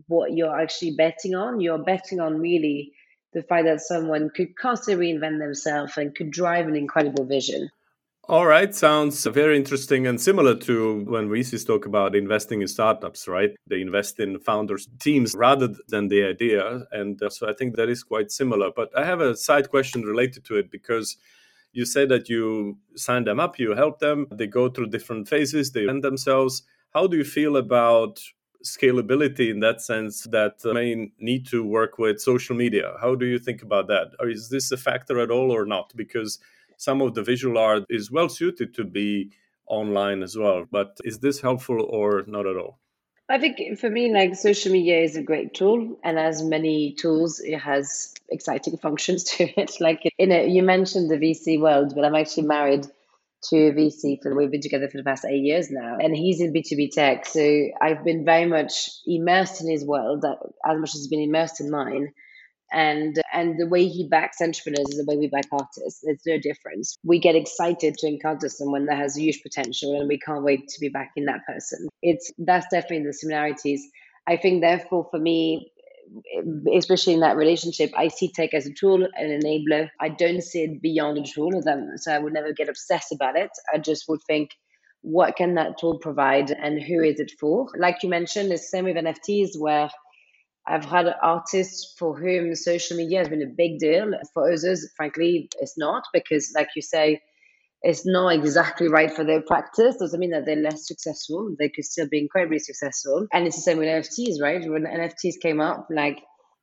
what 0.07 0.33
you're 0.33 0.59
actually 0.59 0.93
betting 0.93 1.35
on. 1.35 1.61
You're 1.61 1.83
betting 1.83 2.21
on 2.21 2.41
really 2.41 2.93
the 3.33 3.43
fact 3.43 3.65
that 3.65 3.81
someone 3.81 4.31
could 4.31 4.57
constantly 4.57 5.13
reinvent 5.13 5.39
themselves 5.39 5.97
and 5.97 6.15
could 6.15 6.31
drive 6.31 6.69
an 6.69 6.77
incredible 6.77 7.25
vision. 7.25 7.71
All 8.29 8.45
right, 8.45 8.75
sounds 8.75 9.25
very 9.25 9.57
interesting 9.57 10.09
and 10.09 10.21
similar 10.21 10.57
to 10.57 11.05
when 11.05 11.29
VCs 11.29 11.65
talk 11.65 11.87
about 11.87 12.17
investing 12.17 12.61
in 12.61 12.67
startups, 12.67 13.29
right? 13.29 13.51
They 13.69 13.81
invest 13.81 14.19
in 14.19 14.41
founders' 14.41 14.89
teams 14.99 15.33
rather 15.37 15.69
than 15.87 16.09
the 16.09 16.25
idea. 16.25 16.89
And 16.91 17.23
uh, 17.23 17.31
so 17.31 17.49
I 17.49 17.53
think 17.53 17.77
that 17.77 17.89
is 17.89 18.03
quite 18.03 18.33
similar. 18.33 18.73
But 18.75 18.91
I 18.99 19.05
have 19.05 19.21
a 19.21 19.37
side 19.37 19.71
question 19.71 20.03
related 20.03 20.45
to 20.47 20.57
it 20.57 20.73
because 20.73 21.17
you 21.73 21.85
said 21.85 22.09
that 22.09 22.29
you 22.29 22.79
sign 22.97 23.23
them 23.23 23.39
up, 23.39 23.61
you 23.61 23.77
help 23.77 24.01
them, 24.01 24.27
they 24.33 24.49
go 24.49 24.71
through 24.71 24.89
different 24.89 25.29
phases, 25.29 25.71
they 25.71 25.89
end 25.89 26.03
themselves. 26.03 26.65
How 26.95 27.07
do 27.07 27.17
you 27.17 27.25
feel 27.25 27.57
about 27.57 28.19
scalability 28.65 29.51
in 29.51 29.61
that 29.61 29.81
sense 29.81 30.25
that 30.33 30.55
may 30.65 31.13
need 31.21 31.47
to 31.47 31.63
work 31.65 31.99
with 31.99 32.21
social 32.21 32.57
media. 32.57 32.95
How 33.01 33.15
do 33.15 33.25
you 33.25 33.39
think 33.39 33.63
about 33.63 33.87
that? 33.87 34.09
Or 34.19 34.29
is 34.29 34.49
this 34.49 34.73
a 34.73 34.77
factor 34.77 35.21
at 35.21 35.31
all 35.31 35.53
or 35.53 35.65
not? 35.65 35.93
Because 35.95 36.41
some 36.77 37.01
of 37.01 37.15
the 37.15 37.23
visual 37.23 37.59
art 37.59 37.85
is 37.89 38.11
well 38.11 38.29
suited 38.29 38.75
to 38.75 38.85
be 38.85 39.31
online 39.67 40.23
as 40.23 40.37
well. 40.37 40.65
But 40.71 40.99
is 41.05 41.19
this 41.19 41.41
helpful 41.41 41.83
or 41.83 42.25
not 42.27 42.47
at 42.47 42.57
all? 42.57 42.79
I 43.29 43.39
think 43.39 43.79
for 43.79 43.91
me, 43.91 44.13
like 44.13 44.37
social 44.37 44.73
media 44.73 45.01
is 45.01 45.17
a 45.17 45.23
great 45.23 45.53
tool, 45.53 45.99
and 46.05 46.19
as 46.19 46.45
many 46.45 46.95
tools, 46.95 47.41
it 47.41 47.59
has 47.59 48.15
exciting 48.31 48.77
functions 48.83 49.25
to 49.25 49.61
it. 49.61 49.81
Like 49.81 50.03
in 50.19 50.31
a, 50.31 50.47
you 50.49 50.63
mentioned 50.63 51.11
the 51.11 51.17
VC 51.17 51.61
world, 51.61 51.93
but 51.95 52.05
I'm 52.05 52.15
actually 52.15 52.47
married 52.47 52.87
to 53.51 53.57
a 53.69 53.73
VC 53.73 54.23
for 54.23 54.35
we've 54.35 54.51
been 54.51 54.61
together 54.61 54.89
for 54.89 54.97
the 54.97 55.05
past 55.05 55.25
eight 55.25 55.43
years 55.43 55.71
now, 55.71 55.99
and 56.01 56.17
he's 56.17 56.41
in 56.41 56.53
B2B 56.53 56.93
tech. 56.93 57.27
So 57.27 57.69
I've 57.81 58.05
been 58.05 58.25
very 58.25 58.47
much 58.47 58.91
immersed 59.07 59.61
in 59.61 59.71
his 59.71 59.85
world 59.85 60.25
as 60.25 60.79
much 60.79 60.95
as 60.95 61.01
he's 61.01 61.09
been 61.09 61.21
immersed 61.21 61.61
in 61.61 61.71
mine. 61.71 62.13
And 62.73 63.21
and 63.33 63.59
the 63.59 63.69
way 63.69 63.87
he 63.87 64.09
backs 64.09 64.41
entrepreneurs 64.41 64.89
is 64.91 64.99
the 64.99 65.05
way 65.07 65.17
we 65.17 65.29
back 65.29 65.47
artists. 65.53 66.01
There's 66.03 66.23
no 66.27 66.39
difference. 66.39 66.97
We 67.05 67.21
get 67.21 67.37
excited 67.37 67.95
to 67.99 68.07
encounter 68.07 68.49
someone 68.49 68.87
that 68.87 68.99
has 68.99 69.17
huge 69.17 69.43
potential, 69.43 69.99
and 69.99 70.09
we 70.09 70.19
can't 70.19 70.43
wait 70.43 70.69
to 70.69 70.81
be 70.81 70.89
backing 70.89 71.27
that 71.27 71.47
person. 71.47 71.89
It's 72.03 72.33
that's 72.39 72.67
definitely 72.71 73.07
the 73.07 73.13
similarities. 73.13 73.83
I 74.27 74.37
think 74.37 74.63
therefore 74.63 75.07
for 75.11 75.21
me, 75.21 75.71
especially 76.75 77.15
in 77.15 77.21
that 77.21 77.37
relationship, 77.37 77.93
I 77.97 78.09
see 78.09 78.33
tech 78.33 78.55
as 78.55 78.67
a 78.67 78.73
tool, 78.73 79.05
an 79.15 79.41
enabler. 79.41 79.89
I 80.01 80.09
don't 80.09 80.43
see 80.43 80.63
it 80.65 80.83
beyond 80.83 81.19
a 81.19 81.23
tool. 81.23 81.63
So 81.97 82.13
I 82.13 82.19
would 82.19 82.33
never 82.33 82.53
get 82.53 82.69
obsessed 82.69 83.13
about 83.13 83.37
it. 83.37 83.51
I 83.73 83.79
just 83.79 84.09
would 84.09 84.21
think, 84.27 84.51
what 85.03 85.37
can 85.37 85.55
that 85.55 85.79
tool 85.79 85.99
provide 85.99 86.51
and 86.51 86.83
who 86.83 87.01
is 87.03 87.21
it 87.21 87.31
for? 87.39 87.69
Like 87.79 88.03
you 88.03 88.09
mentioned, 88.09 88.51
the 88.51 88.59
same 88.59 88.87
with 88.87 88.97
NFTs, 88.97 89.51
where 89.59 89.89
I've 90.69 90.85
had 90.85 91.07
artists 91.23 91.95
for 91.99 92.19
whom 92.19 92.55
social 92.55 92.97
media 92.97 93.19
has 93.19 93.29
been 93.29 93.43
a 93.43 93.55
big 93.57 93.79
deal. 93.79 94.11
For 94.35 94.51
others, 94.51 94.91
frankly, 94.97 95.49
it's 95.61 95.79
not 95.79 96.03
because, 96.13 96.53
like 96.57 96.69
you 96.75 96.83
say, 96.83 97.21
it's 97.83 98.05
not 98.05 98.31
exactly 98.31 98.89
right 98.89 99.13
for 99.13 99.25
their 99.25 99.43
practice 99.43 99.97
doesn't 99.97 100.19
mean 100.19 100.31
that 100.31 100.45
they're 100.45 100.57
less 100.57 100.89
successful. 100.89 101.55
They 101.59 101.69
could 101.69 101.85
still 101.85 102.09
be 102.09 102.19
incredibly 102.19 102.59
successful. 102.59 103.27
And 103.33 103.47
it's 103.47 103.57
the 103.57 103.63
same 103.63 103.79
with 103.79 103.87
NFTs, 103.87 104.41
right? 104.43 104.61
When 104.69 104.85
NFTs 104.85 105.35
came 105.41 105.61
up, 105.61 105.87
like 105.91 106.21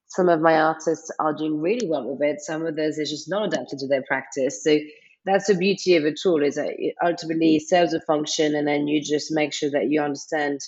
some 0.08 0.28
of 0.28 0.42
my 0.42 0.60
artists 0.60 1.10
are 1.20 1.34
doing 1.34 1.62
really 1.62 1.88
well 1.88 2.06
with 2.06 2.22
it. 2.28 2.42
Some 2.42 2.66
of 2.66 2.76
those 2.76 2.98
is 2.98 3.10
just 3.10 3.30
not 3.30 3.48
adapted 3.48 3.80
to 3.80 3.88
their 3.88 4.04
practice. 4.08 4.64
So 4.64 4.78
that's 5.26 5.48
the 5.48 5.56
beauty 5.56 5.96
of 5.96 6.04
a 6.04 6.14
tool 6.14 6.44
is 6.44 6.56
that 6.56 6.74
it 6.78 6.96
ultimately 7.04 7.58
mm. 7.58 7.62
serves 7.62 7.94
a 7.94 8.02
function 8.02 8.56
and 8.56 8.68
then 8.68 8.88
you 8.88 9.02
just 9.02 9.32
make 9.32 9.54
sure 9.54 9.72
that 9.72 9.90
you 9.90 10.02
understand 10.02 10.60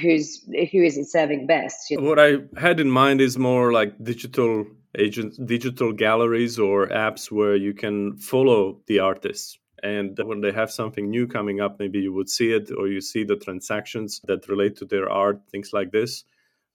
who's 0.00 0.44
who 0.44 0.82
is 0.82 0.96
it 0.96 1.06
serving 1.06 1.46
best. 1.46 1.90
You 1.90 1.98
know? 1.98 2.08
What 2.08 2.18
I 2.18 2.38
had 2.58 2.80
in 2.80 2.90
mind 2.90 3.20
is 3.20 3.38
more 3.38 3.72
like 3.72 3.92
digital 4.02 4.66
agents, 4.98 5.36
digital 5.36 5.92
galleries 5.92 6.58
or 6.58 6.88
apps 6.88 7.30
where 7.30 7.56
you 7.56 7.74
can 7.74 8.16
follow 8.16 8.80
the 8.86 8.98
artists. 8.98 9.58
And 9.82 10.18
when 10.24 10.40
they 10.40 10.52
have 10.52 10.70
something 10.70 11.10
new 11.10 11.26
coming 11.26 11.60
up, 11.60 11.78
maybe 11.78 12.00
you 12.00 12.12
would 12.12 12.30
see 12.30 12.52
it 12.52 12.70
or 12.76 12.88
you 12.88 13.00
see 13.00 13.24
the 13.24 13.36
transactions 13.36 14.20
that 14.24 14.48
relate 14.48 14.76
to 14.76 14.86
their 14.86 15.08
art, 15.10 15.40
things 15.50 15.72
like 15.72 15.92
this. 15.92 16.24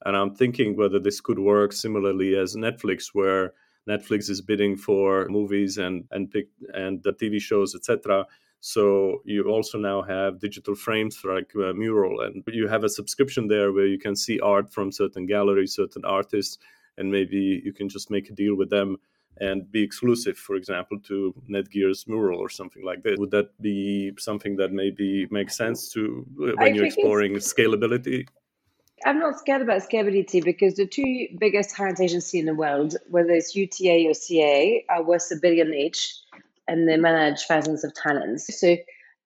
And 0.06 0.15
I'm 0.15 0.36
thinking 0.36 0.78
whether 0.78 1.00
this 1.00 1.19
could 1.19 1.39
work 1.39 1.74
similarly 1.74 2.36
as 2.36 2.56
Netflix, 2.56 3.08
where 3.13 3.54
Netflix 3.89 4.30
is 4.30 4.41
bidding 4.41 4.78
for 4.78 5.28
movies 5.30 5.78
and 5.78 6.06
and 6.12 6.30
pick, 6.30 6.47
and 6.74 7.02
the 7.04 7.13
TV 7.13 7.41
shows, 7.41 7.76
etc. 7.76 8.26
So 8.62 9.21
you 9.26 9.50
also 9.50 9.80
now 9.80 10.04
have 10.04 10.39
digital 10.39 10.76
frames 10.76 11.17
for 11.17 11.36
like 11.36 11.52
a 11.56 11.74
Meural, 11.74 12.21
and 12.21 12.43
you 12.47 12.67
have 12.67 12.84
a 12.84 12.89
subscription 12.89 13.47
there 13.47 13.74
where 13.74 13.88
you 13.88 13.97
can 13.97 14.15
see 14.15 14.39
art 14.39 14.71
from 14.71 14.91
certain 14.91 15.26
galleries, 15.26 15.76
certain 15.76 16.06
artists, 16.06 16.60
and 16.97 17.12
maybe 17.12 17.62
you 17.65 17.74
can 17.74 17.89
just 17.89 18.12
make 18.12 18.30
a 18.30 18.34
deal 18.34 18.56
with 18.56 18.69
them 18.69 18.97
and 19.38 19.71
be 19.71 19.82
exclusive, 19.82 20.38
for 20.38 20.56
example, 20.56 21.00
to 21.00 21.34
Netgear's 21.50 22.08
Meural 22.08 22.39
or 22.39 22.50
something 22.50 22.86
like 22.86 23.02
that. 23.02 23.17
Would 23.17 23.32
that 23.32 23.60
be 23.60 24.12
something 24.19 24.56
that 24.58 24.71
maybe 24.71 25.28
makes 25.32 25.58
sense 25.58 25.89
to 25.93 26.26
uh, 26.39 26.52
when 26.58 26.74
I 26.74 26.76
you're 26.76 26.86
exploring 26.86 27.34
scalability? 27.36 28.28
I'm 29.04 29.17
not 29.17 29.39
scared 29.39 29.63
about 29.63 29.82
scalability 29.82 30.43
because 30.43 30.76
the 30.76 30.86
two 30.86 31.30
biggest 31.39 31.76
talent 31.76 32.00
agencies 32.00 32.41
in 32.41 32.45
the 32.45 32.54
world, 32.54 32.95
whether 33.10 33.32
it's 33.32 33.56
UTA 33.56 34.06
or 34.06 34.13
CAA, 34.13 34.84
are 34.89 35.04
worth 35.04 35.32
a 35.32 35.38
billion 35.41 35.74
each, 35.74 36.13
and 36.72 36.88
they 36.88 36.98
manage 36.98 37.42
thousands 37.44 37.84
of 37.84 37.94
talents. 37.94 38.60
So 38.60 38.76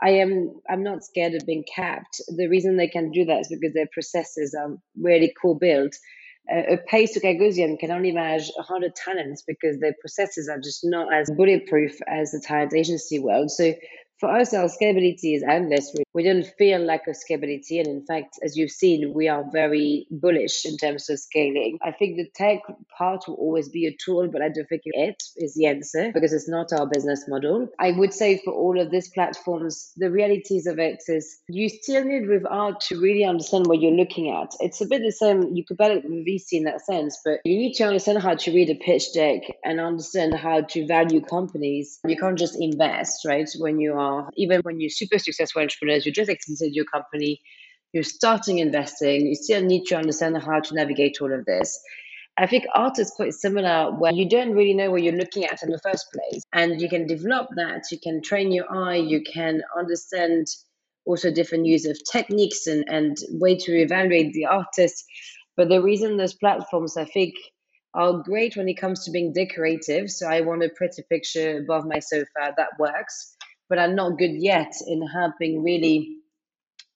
I 0.02 0.10
am 0.10 0.60
I'm 0.70 0.84
not 0.84 1.04
scared 1.04 1.36
of 1.36 1.46
being 1.46 1.64
capped. 1.74 2.22
The 2.28 2.48
reason 2.48 2.76
they 2.76 2.88
can 2.88 3.12
do 3.12 3.26
that 3.26 3.42
is 3.42 3.48
because 3.48 3.74
their 3.74 3.88
processes 3.94 4.56
are 4.60 4.76
really 4.98 5.34
cool 5.42 5.56
built 5.56 5.96
a 6.50 6.78
Pace 6.78 7.18
Gagosian 7.18 7.80
can 7.80 7.92
only 7.92 8.12
manage 8.12 8.52
100 8.56 8.96
talents 8.96 9.44
because 9.48 9.80
their 9.80 9.96
processes 10.00 10.48
are 10.48 10.60
just 10.60 10.82
not 10.84 11.14
as 11.14 11.30
bulletproof 11.32 11.98
as 12.08 12.32
the 12.32 12.40
talent 12.40 12.74
agency 12.74 13.20
world. 13.20 13.50
So 13.50 13.74
for 14.20 14.30
us, 14.30 14.54
our 14.54 14.70
scalability 14.70 15.36
is 15.36 15.44
endless. 15.44 15.94
We 16.14 16.24
don't 16.24 16.46
feel 16.58 16.82
like 16.84 17.04
a 17.08 17.12
scalability. 17.12 17.80
And 17.80 17.88
in 17.88 18.06
fact, 18.06 18.40
as 18.44 18.56
you've 18.56 18.72
seen, 18.72 19.14
we 19.14 19.28
are 19.28 19.44
very 19.52 20.08
bullish 20.10 20.66
in 20.66 20.78
terms 20.78 21.10
of 21.10 21.20
scaling. 21.20 21.80
I 21.84 21.92
think 21.92 22.16
the 22.16 22.30
tech 22.34 22.60
part 22.98 23.28
will 23.28 23.36
always 23.36 23.70
be 23.70 23.88
a 23.88 23.96
tool, 24.04 24.30
but 24.32 24.42
I 24.42 24.50
don't 24.50 24.68
think 24.70 24.84
it 24.86 25.22
is 25.36 25.56
the 25.56 25.66
answer 25.66 26.12
because 26.14 26.32
it's 26.32 26.48
not 26.48 26.72
our 26.72 26.88
business 26.88 27.26
model. 27.28 27.68
I 27.80 27.92
would 27.92 28.14
say 28.14 28.42
for 28.44 28.54
all 28.54 28.80
of 28.80 28.92
these 28.92 29.10
platforms, 29.10 29.92
the 29.98 30.10
realities 30.10 30.68
of 30.68 30.80
it 30.80 31.04
is 31.08 31.38
you 31.50 31.68
still 31.68 32.04
need 32.06 32.28
with 32.28 32.46
art 32.50 32.80
to 32.82 33.00
really 33.00 33.26
understand 33.26 33.68
what 33.68 33.82
you're 33.82 33.92
looking 33.92 34.30
at. 34.30 34.56
It's 34.60 34.82
a 34.82 34.86
bit 34.86 35.02
the 35.02 35.12
same, 35.12 35.54
you 35.56 35.66
could 35.66 35.78
better 35.78 35.96
with 35.96 36.26
VC 36.26 36.54
in 36.54 36.64
that 36.64 36.86
sense, 36.86 37.20
but 37.24 37.40
you 37.44 37.58
need 37.58 37.74
to 37.74 37.84
understand 37.84 38.22
how 38.22 38.36
to 38.36 38.52
read 38.54 38.70
a 38.70 38.76
pitch 38.76 39.14
deck 39.14 39.42
and 39.64 39.80
understand 39.80 40.36
how 40.36 40.62
to 40.62 40.88
value 40.88 41.22
companies. 41.22 42.00
You 42.06 42.16
can't 42.16 42.38
just 42.38 42.56
invest, 42.60 43.26
right? 43.26 43.50
When 43.58 43.80
you 43.80 43.94
are 43.94 44.05
even 44.36 44.62
when 44.62 44.80
you're 44.80 44.90
super 44.90 45.20
successful 45.20 45.62
entrepreneurs, 45.62 46.06
you 46.06 46.12
just 46.12 46.30
exited 46.30 46.74
your 46.74 46.86
company, 46.86 47.42
you're 47.94 48.04
starting 48.04 48.60
investing, 48.60 49.26
you 49.28 49.36
still 49.36 49.64
need 49.64 49.86
to 49.86 49.96
understand 49.96 50.38
how 50.38 50.60
to 50.60 50.76
navigate 50.76 51.18
all 51.22 51.34
of 51.34 51.46
this. 51.46 51.80
I 52.38 52.48
think 52.48 52.66
art 52.74 53.00
is 53.00 53.12
quite 53.16 53.34
similar 53.34 53.92
where 53.92 54.12
you 54.12 54.28
don't 54.28 54.54
really 54.54 54.74
know 54.74 54.92
what 54.92 55.04
you're 55.04 55.14
looking 55.14 55.46
at 55.46 55.64
in 55.64 55.70
the 55.70 55.80
first 55.80 56.08
place. 56.12 56.44
And 56.52 56.82
you 56.82 56.90
can 56.90 57.08
develop 57.08 57.48
that, 57.56 57.84
you 57.92 58.00
can 58.04 58.22
train 58.22 58.52
your 58.52 58.66
eye, 58.70 58.98
you 58.98 59.22
can 59.22 59.62
understand 59.78 60.48
also 61.06 61.32
different 61.32 61.66
use 61.66 61.86
of 61.86 61.98
techniques 62.12 62.68
and, 62.68 62.84
and 62.90 63.16
way 63.30 63.56
to 63.56 63.72
evaluate 63.72 64.34
the 64.34 64.48
artist. 64.48 65.06
But 65.56 65.70
the 65.70 65.82
reason 65.82 66.18
those 66.18 66.34
platforms, 66.34 66.98
I 66.98 67.06
think, 67.06 67.36
are 67.94 68.22
great 68.24 68.58
when 68.58 68.68
it 68.68 68.74
comes 68.74 69.06
to 69.06 69.12
being 69.12 69.32
decorative. 69.32 70.12
So 70.12 70.28
I 70.28 70.42
want 70.42 70.64
a 70.64 70.70
pretty 70.70 71.04
picture 71.10 71.60
above 71.60 71.86
my 71.86 72.00
sofa 72.00 72.54
that 72.58 72.78
works, 72.78 73.35
but 73.70 73.80
I'm 73.80 73.96
not 73.96 74.18
good 74.18 74.34
yet 74.34 74.74
in 74.88 75.06
helping 75.08 75.64
really 75.64 76.18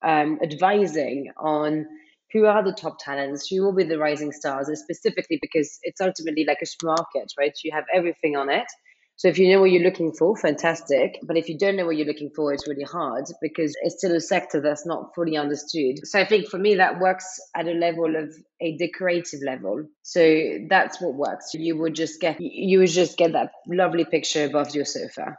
um, 0.04 0.40
advising 0.42 1.32
on 1.38 1.86
who 2.32 2.46
are 2.46 2.64
the 2.64 2.74
top 2.74 2.98
talents, 3.00 3.48
who 3.48 3.64
will 3.64 3.74
be 3.74 3.84
the 3.84 3.98
rising 3.98 4.32
stars, 4.32 4.70
specifically 4.80 5.40
because 5.42 5.80
it's 5.82 6.02
ultimately 6.02 6.46
like 6.46 6.60
a 6.62 6.86
market, 6.86 7.34
right? 7.38 7.54
You 7.64 7.72
have 7.74 7.86
everything 7.94 8.36
on 8.36 8.50
it. 8.50 8.68
So 9.16 9.28
if 9.28 9.38
you 9.38 9.52
know 9.52 9.60
what 9.60 9.72
you're 9.72 9.84
looking 9.84 10.14
for, 10.14 10.38
fantastic. 10.38 11.20
But 11.24 11.36
if 11.36 11.50
you 11.50 11.58
don't 11.58 11.76
know 11.76 11.86
what 11.86 11.98
you're 11.98 12.08
looking 12.08 12.32
for, 12.34 12.54
it's 12.54 12.66
really 12.70 12.86
hard 12.86 13.26
because 13.42 13.76
it's 13.82 13.98
still 13.98 14.16
a 14.16 14.22
sector 14.22 14.62
that's 14.62 14.86
not 14.86 15.14
fully 15.14 15.36
understood. 15.36 16.08
So 16.08 16.22
I 16.22 16.26
think 16.26 16.48
for 16.48 16.58
me, 16.58 16.76
that 16.76 17.00
works 17.00 17.26
at 17.54 17.68
a 17.68 17.74
level 17.74 18.16
of 18.16 18.34
a 18.62 18.78
decorative 18.78 19.42
level. 19.46 19.84
So 20.04 20.60
that's 20.70 21.02
what 21.02 21.16
works. 21.16 21.54
You 21.54 21.78
would 21.80 21.96
just 21.96 22.22
get, 22.22 22.38
you 22.40 22.80
would 22.80 22.92
just 22.92 23.18
get 23.18 23.34
that 23.34 23.52
lovely 23.68 24.06
picture 24.06 24.46
above 24.46 24.74
your 24.74 24.86
sofa. 24.86 25.36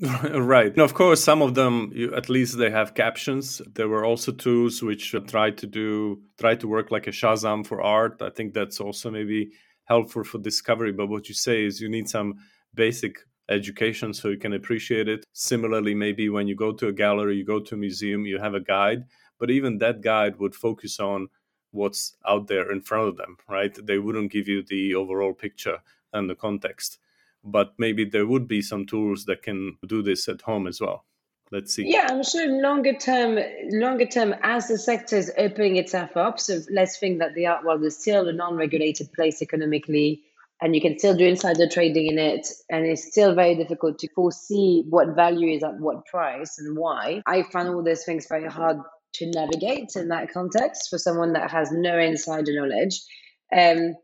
right. 0.32 0.72
And 0.72 0.78
of 0.78 0.94
course, 0.94 1.22
some 1.22 1.42
of 1.42 1.54
them, 1.54 1.92
you, 1.94 2.14
at 2.14 2.30
least 2.30 2.56
they 2.56 2.70
have 2.70 2.94
captions. 2.94 3.60
There 3.74 3.88
were 3.88 4.04
also 4.04 4.32
tools 4.32 4.82
which 4.82 5.14
try 5.28 5.50
to 5.50 5.66
do, 5.66 6.22
try 6.38 6.54
to 6.54 6.66
work 6.66 6.90
like 6.90 7.06
a 7.06 7.10
Shazam 7.10 7.66
for 7.66 7.82
art. 7.82 8.22
I 8.22 8.30
think 8.30 8.54
that's 8.54 8.80
also 8.80 9.10
maybe 9.10 9.50
helpful 9.84 10.24
for 10.24 10.38
discovery. 10.38 10.92
But 10.92 11.08
what 11.08 11.28
you 11.28 11.34
say 11.34 11.64
is 11.64 11.82
you 11.82 11.90
need 11.90 12.08
some 12.08 12.36
basic 12.74 13.18
education 13.50 14.14
so 14.14 14.28
you 14.28 14.38
can 14.38 14.54
appreciate 14.54 15.06
it. 15.06 15.26
Similarly, 15.34 15.94
maybe 15.94 16.30
when 16.30 16.46
you 16.46 16.56
go 16.56 16.72
to 16.72 16.88
a 16.88 16.92
gallery, 16.92 17.36
you 17.36 17.44
go 17.44 17.60
to 17.60 17.74
a 17.74 17.78
museum, 17.78 18.24
you 18.24 18.38
have 18.38 18.54
a 18.54 18.60
guide, 18.60 19.04
but 19.38 19.50
even 19.50 19.78
that 19.78 20.00
guide 20.00 20.36
would 20.38 20.54
focus 20.54 20.98
on 20.98 21.28
what's 21.72 22.14
out 22.26 22.46
there 22.46 22.70
in 22.72 22.80
front 22.80 23.08
of 23.08 23.16
them, 23.16 23.36
right? 23.48 23.76
They 23.86 23.98
wouldn't 23.98 24.32
give 24.32 24.48
you 24.48 24.62
the 24.62 24.94
overall 24.94 25.34
picture 25.34 25.78
and 26.12 26.30
the 26.30 26.34
context. 26.34 26.98
But 27.42 27.74
maybe 27.78 28.04
there 28.04 28.26
would 28.26 28.46
be 28.46 28.62
some 28.62 28.86
tools 28.86 29.24
that 29.24 29.42
can 29.42 29.78
do 29.86 30.02
this 30.02 30.28
at 30.28 30.42
home 30.42 30.66
as 30.66 30.80
well. 30.80 31.04
Let's 31.50 31.74
see. 31.74 31.90
Yeah, 31.90 32.06
I'm 32.08 32.22
sure 32.22 32.46
longer 32.62 32.94
term, 32.94 33.38
longer 33.70 34.06
term, 34.06 34.34
as 34.42 34.68
the 34.68 34.78
sector 34.78 35.16
is 35.16 35.32
opening 35.36 35.76
itself 35.76 36.16
up, 36.16 36.38
so 36.38 36.60
let's 36.70 36.98
think 36.98 37.18
that 37.18 37.34
the 37.34 37.46
art 37.46 37.64
world 37.64 37.82
is 37.82 37.98
still 38.00 38.28
a 38.28 38.32
non-regulated 38.32 39.12
place 39.12 39.42
economically 39.42 40.22
and 40.62 40.74
you 40.74 40.80
can 40.80 40.98
still 40.98 41.16
do 41.16 41.26
insider 41.26 41.68
trading 41.68 42.06
in 42.06 42.18
it 42.18 42.46
and 42.68 42.84
it's 42.84 43.06
still 43.06 43.34
very 43.34 43.54
difficult 43.54 43.98
to 43.98 44.08
foresee 44.14 44.84
what 44.88 45.14
value 45.14 45.54
is 45.54 45.62
at 45.62 45.78
what 45.78 46.04
price 46.06 46.58
and 46.58 46.76
why 46.76 47.22
i 47.26 47.42
find 47.44 47.68
all 47.68 47.82
those 47.82 48.04
things 48.04 48.26
very 48.28 48.48
hard 48.48 48.76
to 49.12 49.26
navigate 49.30 49.90
in 49.96 50.08
that 50.08 50.30
context 50.32 50.88
for 50.90 50.98
someone 50.98 51.32
that 51.32 51.50
has 51.50 51.72
no 51.72 51.98
insider 51.98 52.52
knowledge 52.54 53.00
um, 53.56 53.94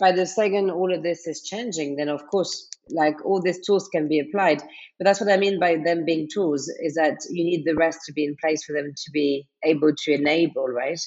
by 0.00 0.12
the 0.12 0.26
second 0.26 0.70
all 0.70 0.92
of 0.92 1.02
this 1.02 1.26
is 1.26 1.42
changing 1.42 1.96
then 1.96 2.08
of 2.08 2.26
course 2.28 2.68
like 2.90 3.24
all 3.24 3.40
these 3.40 3.64
tools 3.64 3.88
can 3.88 4.08
be 4.08 4.20
applied. 4.20 4.60
But 4.98 5.04
that's 5.04 5.20
what 5.20 5.30
i 5.32 5.36
mean 5.36 5.58
by 5.58 5.76
them 5.84 6.04
being 6.04 6.28
tools 6.32 6.68
is 6.82 6.94
that 6.94 7.18
you 7.30 7.44
need 7.44 7.64
the 7.64 7.74
rest 7.74 8.00
to 8.06 8.12
be 8.12 8.24
in 8.24 8.36
place 8.40 8.64
for 8.64 8.72
them 8.72 8.92
to 8.94 9.10
be 9.12 9.46
able 9.64 9.92
to 10.04 10.12
enable 10.12 10.66
right 10.66 11.00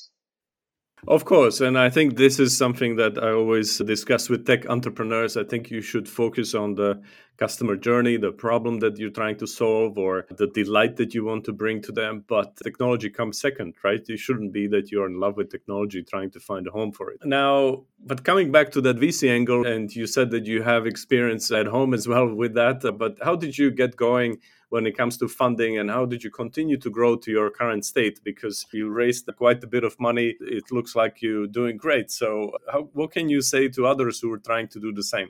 of 1.07 1.25
course. 1.25 1.61
And 1.61 1.77
I 1.77 1.89
think 1.89 2.17
this 2.17 2.39
is 2.39 2.57
something 2.57 2.95
that 2.95 3.21
I 3.21 3.31
always 3.31 3.77
discuss 3.77 4.29
with 4.29 4.45
tech 4.45 4.69
entrepreneurs. 4.69 5.37
I 5.37 5.43
think 5.43 5.69
you 5.69 5.81
should 5.81 6.07
focus 6.07 6.55
on 6.55 6.75
the 6.75 7.01
customer 7.37 7.75
journey, 7.75 8.17
the 8.17 8.31
problem 8.31 8.79
that 8.79 8.97
you're 8.97 9.11
trying 9.11 9.37
to 9.37 9.45
solve, 9.45 9.97
or 9.97 10.25
the 10.37 10.47
delight 10.47 10.95
that 10.95 11.13
you 11.13 11.23
want 11.23 11.45
to 11.45 11.53
bring 11.53 11.81
to 11.83 11.91
them. 11.91 12.23
But 12.27 12.57
technology 12.57 13.09
comes 13.09 13.39
second, 13.39 13.75
right? 13.83 14.01
It 14.07 14.17
shouldn't 14.17 14.53
be 14.53 14.67
that 14.67 14.91
you're 14.91 15.05
in 15.05 15.19
love 15.19 15.37
with 15.37 15.51
technology 15.51 16.01
trying 16.01 16.31
to 16.31 16.39
find 16.39 16.65
a 16.65 16.71
home 16.71 16.91
for 16.91 17.11
it. 17.11 17.19
Now, 17.23 17.83
but 18.03 18.23
coming 18.23 18.51
back 18.51 18.71
to 18.71 18.81
that 18.81 18.97
VC 18.97 19.29
angle, 19.29 19.67
and 19.67 19.95
you 19.95 20.07
said 20.07 20.31
that 20.31 20.47
you 20.47 20.63
have 20.63 20.87
experience 20.87 21.51
at 21.51 21.67
home 21.67 21.93
as 21.93 22.07
well 22.07 22.33
with 22.33 22.55
that. 22.55 22.81
But 22.97 23.19
how 23.21 23.35
did 23.35 23.57
you 23.57 23.69
get 23.69 23.95
going? 23.95 24.39
When 24.69 24.85
it 24.85 24.97
comes 24.97 25.17
to 25.17 25.27
funding 25.27 25.77
and 25.77 25.89
how 25.89 26.05
did 26.05 26.23
you 26.23 26.29
continue 26.29 26.77
to 26.77 26.89
grow 26.89 27.15
to 27.15 27.31
your 27.31 27.49
current 27.49 27.85
state 27.85 28.19
because 28.23 28.65
you 28.73 28.89
raised 28.89 29.29
quite 29.37 29.63
a 29.63 29.67
bit 29.67 29.83
of 29.83 29.99
money 29.99 30.35
it 30.41 30.71
looks 30.71 30.95
like 30.95 31.21
you're 31.21 31.47
doing 31.47 31.77
great 31.77 32.11
so 32.11 32.51
how, 32.71 32.83
what 32.93 33.11
can 33.11 33.29
you 33.29 33.41
say 33.41 33.67
to 33.67 33.85
others 33.85 34.19
who 34.19 34.31
are 34.31 34.39
trying 34.39 34.67
to 34.67 34.79
do 34.79 34.91
the 34.91 35.03
same 35.03 35.29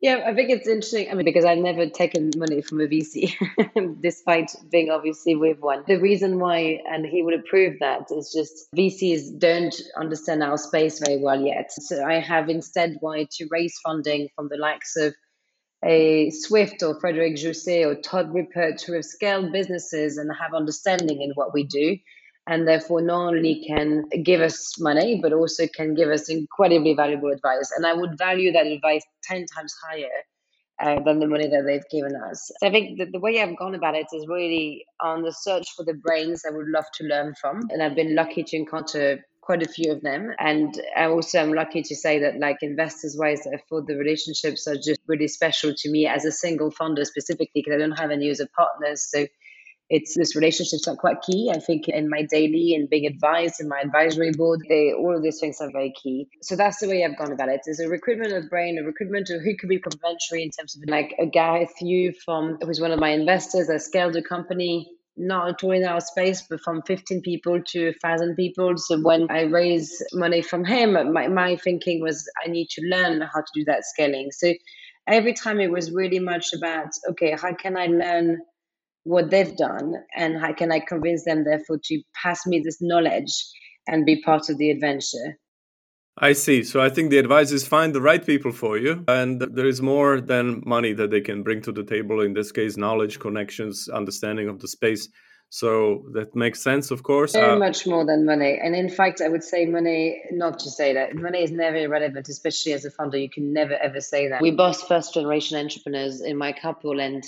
yeah, 0.00 0.22
I 0.26 0.32
think 0.32 0.50
it's 0.50 0.68
interesting. 0.68 1.10
I 1.10 1.14
mean, 1.14 1.24
because 1.24 1.44
I've 1.44 1.58
never 1.58 1.88
taken 1.88 2.30
money 2.36 2.62
from 2.62 2.80
a 2.80 2.86
VC, 2.86 3.34
despite 4.00 4.54
being 4.70 4.90
obviously 4.90 5.34
with 5.34 5.58
one. 5.58 5.82
The 5.88 5.96
reason 5.96 6.38
why, 6.38 6.80
and 6.88 7.04
he 7.04 7.24
would 7.24 7.34
approve 7.34 7.80
that, 7.80 8.06
is 8.12 8.32
just 8.32 8.68
VCs 8.76 9.36
don't 9.40 9.74
understand 9.96 10.44
our 10.44 10.56
space 10.56 11.00
very 11.04 11.20
well 11.20 11.40
yet. 11.40 11.72
So 11.72 12.04
I 12.04 12.20
have 12.20 12.48
instead 12.48 12.98
wanted 13.02 13.30
to 13.32 13.48
raise 13.50 13.76
funding 13.84 14.28
from 14.36 14.48
the 14.48 14.56
likes 14.56 14.96
of 14.96 15.16
a 15.84 16.30
Swift 16.30 16.82
or 16.82 17.00
Frédéric 17.00 17.36
Jousset 17.36 17.86
or 17.86 17.94
Todd 17.94 18.32
Ruppert 18.32 18.82
who 18.84 18.94
have 18.94 19.04
scaled 19.04 19.52
businesses 19.52 20.18
and 20.18 20.30
have 20.40 20.54
understanding 20.54 21.22
in 21.22 21.30
what 21.34 21.54
we 21.54 21.64
do 21.64 21.96
and 22.48 22.66
therefore 22.66 23.00
not 23.00 23.28
only 23.28 23.64
can 23.66 24.04
give 24.24 24.40
us 24.40 24.80
money 24.80 25.20
but 25.22 25.32
also 25.32 25.66
can 25.68 25.94
give 25.94 26.08
us 26.08 26.28
incredibly 26.28 26.94
valuable 26.94 27.30
advice. 27.30 27.70
And 27.76 27.86
i 27.86 27.92
would 27.92 28.18
value 28.18 28.50
that 28.52 28.66
advice 28.66 29.04
10 29.24 29.46
times 29.46 29.74
higher 29.86 30.08
uh, 30.80 31.02
than 31.04 31.18
the 31.18 31.26
money 31.26 31.48
that 31.48 31.64
they've 31.66 31.88
given 31.90 32.16
us. 32.16 32.50
So 32.58 32.66
i 32.66 32.70
think 32.70 32.98
that 32.98 33.12
the 33.12 33.20
way 33.20 33.40
i've 33.40 33.56
gone 33.56 33.74
about 33.74 33.94
it 33.94 34.06
is 34.12 34.26
really 34.26 34.84
on 35.00 35.22
the 35.22 35.32
search 35.32 35.68
for 35.76 35.84
the 35.84 35.94
brains 35.94 36.42
i 36.46 36.50
would 36.50 36.68
love 36.68 36.86
to 36.94 37.04
learn 37.04 37.34
from. 37.40 37.68
And 37.70 37.82
i've 37.82 37.94
been 37.94 38.16
lucky 38.16 38.42
to 38.42 38.56
encounter 38.56 39.24
quite 39.48 39.62
a 39.62 39.68
few 39.68 39.90
of 39.90 40.02
them. 40.02 40.30
And 40.38 40.78
I 40.94 41.06
also 41.06 41.38
am 41.38 41.54
lucky 41.54 41.80
to 41.80 41.96
say 41.96 42.18
that, 42.18 42.38
like 42.38 42.58
investors 42.60 43.16
wise, 43.18 43.44
therefore 43.44 43.80
the 43.80 43.96
relationships 43.96 44.68
are 44.68 44.76
just 44.76 45.00
really 45.06 45.26
special 45.26 45.72
to 45.74 45.90
me 45.90 46.06
as 46.06 46.26
a 46.26 46.30
single 46.30 46.70
founder 46.70 47.06
specifically 47.06 47.62
because 47.62 47.72
I 47.72 47.78
don't 47.78 47.98
have 47.98 48.10
any 48.10 48.30
other 48.30 48.46
partners. 48.54 49.08
So 49.10 49.26
it's 49.88 50.14
this 50.14 50.36
relationships 50.36 50.86
are 50.86 50.96
quite 50.96 51.22
key. 51.22 51.50
I 51.50 51.60
think 51.60 51.88
in 51.88 52.10
my 52.10 52.26
daily 52.30 52.74
and 52.74 52.90
being 52.90 53.06
advised 53.06 53.54
in 53.58 53.68
my 53.68 53.80
advisory 53.80 54.32
board, 54.32 54.60
they 54.68 54.92
all 54.92 55.16
of 55.16 55.22
these 55.22 55.40
things 55.40 55.62
are 55.62 55.70
very 55.72 55.94
key. 56.02 56.28
So 56.42 56.54
that's 56.54 56.80
the 56.80 56.88
way 56.88 57.02
I've 57.02 57.16
gone 57.16 57.32
about 57.32 57.48
it. 57.48 57.62
There's 57.64 57.80
a 57.80 57.88
recruitment 57.88 58.34
of 58.34 58.50
brain, 58.50 58.78
a 58.78 58.84
recruitment 58.84 59.30
of 59.30 59.40
who 59.40 59.56
could 59.56 59.70
be 59.70 59.78
complementary 59.78 60.42
in 60.42 60.50
terms 60.50 60.76
of 60.76 60.82
like 60.90 61.14
a 61.18 61.24
Gareth 61.24 61.72
Yu 61.80 62.12
from 62.22 62.58
who's 62.60 62.82
one 62.82 62.92
of 62.92 63.00
my 63.00 63.12
investors 63.12 63.68
that 63.68 63.80
scaled 63.80 64.14
a 64.14 64.22
company 64.22 64.90
not 65.18 65.62
in 65.62 65.84
our 65.84 66.00
space, 66.00 66.42
but 66.48 66.60
from 66.60 66.82
15 66.82 67.22
people 67.22 67.60
to 67.68 67.86
1,000 67.86 68.36
people. 68.36 68.74
So 68.76 69.00
when 69.00 69.26
I 69.30 69.42
raise 69.42 70.02
money 70.12 70.42
from 70.42 70.64
him, 70.64 71.12
my, 71.12 71.28
my 71.28 71.56
thinking 71.56 72.00
was 72.00 72.28
I 72.44 72.48
need 72.48 72.68
to 72.70 72.82
learn 72.82 73.20
how 73.20 73.40
to 73.40 73.52
do 73.54 73.64
that 73.64 73.84
scaling. 73.84 74.30
So 74.32 74.54
every 75.06 75.34
time 75.34 75.60
it 75.60 75.70
was 75.70 75.92
really 75.92 76.20
much 76.20 76.52
about, 76.52 76.88
okay, 77.10 77.36
how 77.40 77.54
can 77.54 77.76
I 77.76 77.86
learn 77.86 78.38
what 79.04 79.30
they've 79.30 79.56
done 79.56 79.94
and 80.16 80.38
how 80.38 80.52
can 80.52 80.70
I 80.70 80.80
convince 80.80 81.24
them, 81.24 81.44
therefore, 81.44 81.78
to 81.84 82.02
pass 82.22 82.46
me 82.46 82.60
this 82.60 82.78
knowledge 82.80 83.32
and 83.86 84.06
be 84.06 84.22
part 84.22 84.48
of 84.50 84.58
the 84.58 84.70
adventure? 84.70 85.38
I 86.20 86.32
see. 86.32 86.64
So 86.64 86.80
I 86.80 86.88
think 86.88 87.10
the 87.10 87.18
advice 87.18 87.52
is 87.52 87.66
find 87.66 87.94
the 87.94 88.00
right 88.00 88.24
people 88.24 88.52
for 88.52 88.76
you. 88.76 89.04
And 89.08 89.40
there 89.40 89.66
is 89.66 89.80
more 89.80 90.20
than 90.20 90.62
money 90.66 90.92
that 90.92 91.10
they 91.10 91.20
can 91.20 91.42
bring 91.42 91.62
to 91.62 91.72
the 91.72 91.84
table. 91.84 92.20
In 92.20 92.34
this 92.34 92.52
case, 92.52 92.76
knowledge, 92.76 93.18
connections, 93.18 93.88
understanding 93.88 94.48
of 94.48 94.60
the 94.60 94.68
space. 94.68 95.08
So 95.50 96.04
that 96.12 96.36
makes 96.36 96.62
sense, 96.62 96.90
of 96.90 97.02
course. 97.02 97.32
Very 97.32 97.52
uh, 97.52 97.58
much 97.58 97.86
more 97.86 98.04
than 98.04 98.26
money. 98.26 98.58
And 98.62 98.74
in 98.74 98.90
fact, 98.90 99.22
I 99.22 99.28
would 99.28 99.42
say 99.42 99.64
money, 99.64 100.22
not 100.30 100.58
to 100.60 100.70
say 100.70 100.92
that 100.94 101.14
money 101.14 101.42
is 101.42 101.50
never 101.50 101.76
irrelevant, 101.76 102.28
especially 102.28 102.74
as 102.74 102.84
a 102.84 102.90
founder. 102.90 103.16
You 103.16 103.30
can 103.30 103.52
never, 103.54 103.74
ever 103.74 104.00
say 104.00 104.28
that. 104.28 104.42
We 104.42 104.50
both 104.50 104.86
first 104.86 105.14
generation 105.14 105.56
entrepreneurs 105.58 106.20
in 106.20 106.36
my 106.36 106.52
couple. 106.52 107.00
And 107.00 107.24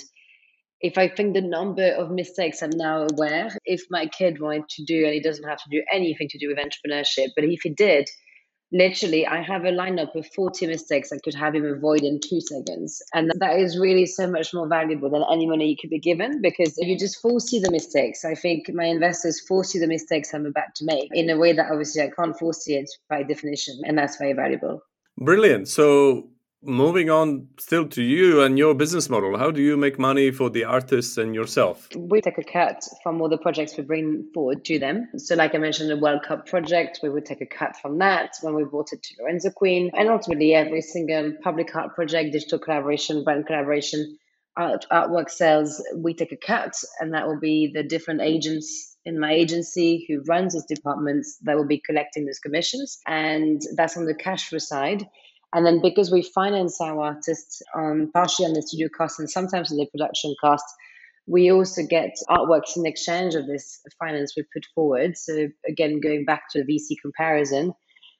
if 0.81 0.99
I 0.99 1.07
think 1.07 1.33
the 1.33 1.41
number 1.41 1.87
of 1.93 2.11
mistakes 2.11 2.61
I'm 2.61 2.71
now 2.75 3.07
aware, 3.11 3.49
if 3.65 3.81
my 3.89 4.05
kid 4.05 4.39
wanted 4.39 4.69
to 4.69 4.85
do, 4.85 5.03
and 5.05 5.13
he 5.13 5.21
doesn't 5.21 5.47
have 5.47 5.59
to 5.59 5.69
do 5.71 5.83
anything 5.91 6.27
to 6.29 6.37
do 6.37 6.47
with 6.47 6.59
entrepreneurship, 6.59 7.29
but 7.35 7.45
if 7.45 7.61
he 7.63 7.69
did, 7.69 8.07
literally 8.71 9.25
i 9.27 9.41
have 9.41 9.65
a 9.65 9.71
lineup 9.71 10.15
of 10.15 10.25
40 10.33 10.67
mistakes 10.67 11.11
i 11.11 11.17
could 11.23 11.35
have 11.35 11.55
him 11.55 11.65
avoid 11.65 12.01
in 12.01 12.19
two 12.19 12.39
seconds. 12.41 13.01
And 13.13 13.31
that 13.39 13.59
is 13.59 13.77
really 13.77 14.05
so 14.05 14.29
much 14.29 14.53
more 14.53 14.67
valuable 14.67 15.09
than 15.09 15.23
any 15.31 15.47
money 15.47 15.69
you 15.69 15.75
could 15.79 15.89
be 15.89 15.99
given 15.99 16.41
because 16.41 16.77
if 16.77 16.87
you 16.87 16.97
just 16.97 17.21
foresee 17.21 17.59
the 17.59 17.71
mistakes. 17.71 18.23
I 18.25 18.35
think 18.35 18.69
my 18.73 18.85
investors 18.85 19.41
foresee 19.47 19.79
the 19.79 19.87
mistakes 19.87 20.33
i'm 20.33 20.45
about 20.45 20.75
to 20.75 20.85
make 20.85 21.09
in 21.13 21.29
a 21.29 21.37
way 21.37 21.53
that 21.53 21.71
obviously 21.71 22.01
i 22.01 22.09
can't 22.09 22.37
foresee 22.37 22.75
it 22.75 22.89
by 23.09 23.23
definition 23.23 23.81
and 23.83 23.97
that's 23.97 24.17
very 24.17 24.33
valuable. 24.33 24.81
Brilliant. 25.17 25.67
So 25.67 26.30
moving 26.63 27.09
on 27.09 27.47
still 27.57 27.87
to 27.87 28.03
you 28.03 28.41
and 28.41 28.57
your 28.57 28.75
business 28.75 29.09
model 29.09 29.37
how 29.37 29.49
do 29.49 29.61
you 29.61 29.75
make 29.75 29.97
money 29.97 30.29
for 30.29 30.49
the 30.49 30.63
artists 30.63 31.17
and 31.17 31.33
yourself? 31.33 31.89
We 31.95 32.21
take 32.21 32.37
a 32.37 32.43
cut 32.43 32.83
from 33.01 33.21
all 33.21 33.29
the 33.29 33.37
projects 33.37 33.75
we 33.77 33.83
bring 33.83 34.29
forward 34.33 34.63
to 34.65 34.77
them. 34.77 35.09
So 35.17 35.35
like 35.35 35.55
i 35.55 35.57
mentioned 35.57 35.89
the 35.89 35.97
world 35.97 36.21
cup 36.23 36.45
project 36.45 36.99
we 37.01 37.09
would 37.09 37.25
take 37.25 37.41
a 37.41 37.45
cut 37.45 37.75
from 37.81 37.97
that 37.99 38.35
when 38.41 38.53
we 38.55 38.63
brought 38.63 38.93
it 38.93 39.01
to 39.01 39.15
lorenzo 39.19 39.49
quinn. 39.49 39.89
And 39.93 40.09
ultimately 40.09 40.53
every 40.53 40.81
single 40.81 41.33
public 41.43 41.75
art 41.75 41.95
project 41.95 42.31
digital 42.31 42.59
collaboration 42.59 43.23
brand 43.23 43.47
collaboration 43.47 44.17
art, 44.55 44.85
artwork 44.91 45.29
sales 45.29 45.83
we 45.95 46.13
take 46.13 46.31
a 46.31 46.37
cut. 46.37 46.73
And 46.99 47.13
that 47.13 47.27
will 47.27 47.39
be 47.39 47.71
the 47.73 47.83
different 47.83 48.21
agents 48.21 48.97
in 49.03 49.19
my 49.19 49.33
agency 49.33 50.05
who 50.07 50.21
runs 50.27 50.53
those 50.53 50.65
departments 50.65 51.39
that 51.41 51.57
will 51.57 51.65
be 51.65 51.81
collecting 51.83 52.25
those 52.25 52.37
commissions. 52.37 52.99
And 53.07 53.59
that's 53.75 53.97
on 53.97 54.05
the 54.05 54.13
cash 54.13 54.49
flow 54.49 54.59
side 54.59 55.07
And 55.53 55.65
then 55.65 55.81
because 55.81 56.11
we 56.11 56.21
finance 56.21 56.79
our 56.79 57.01
artists 57.01 57.61
on 57.75 58.09
partially 58.13 58.45
on 58.45 58.53
the 58.53 58.61
studio 58.61 58.87
costs 58.95 59.19
and 59.19 59.29
sometimes 59.29 59.71
on 59.71 59.77
the 59.77 59.87
production 59.87 60.33
costs, 60.39 60.73
we 61.27 61.51
also 61.51 61.81
get 61.87 62.15
artworks 62.29 62.77
in 62.77 62.85
exchange 62.85 63.35
of 63.35 63.47
this 63.47 63.81
finance 63.99 64.33
we 64.35 64.43
put 64.53 64.65
forward. 64.73 65.17
So 65.17 65.49
again, 65.67 65.99
going 65.99 66.25
back 66.25 66.43
to 66.51 66.63
the 66.63 66.73
VC 66.73 66.95
comparison, 67.01 67.73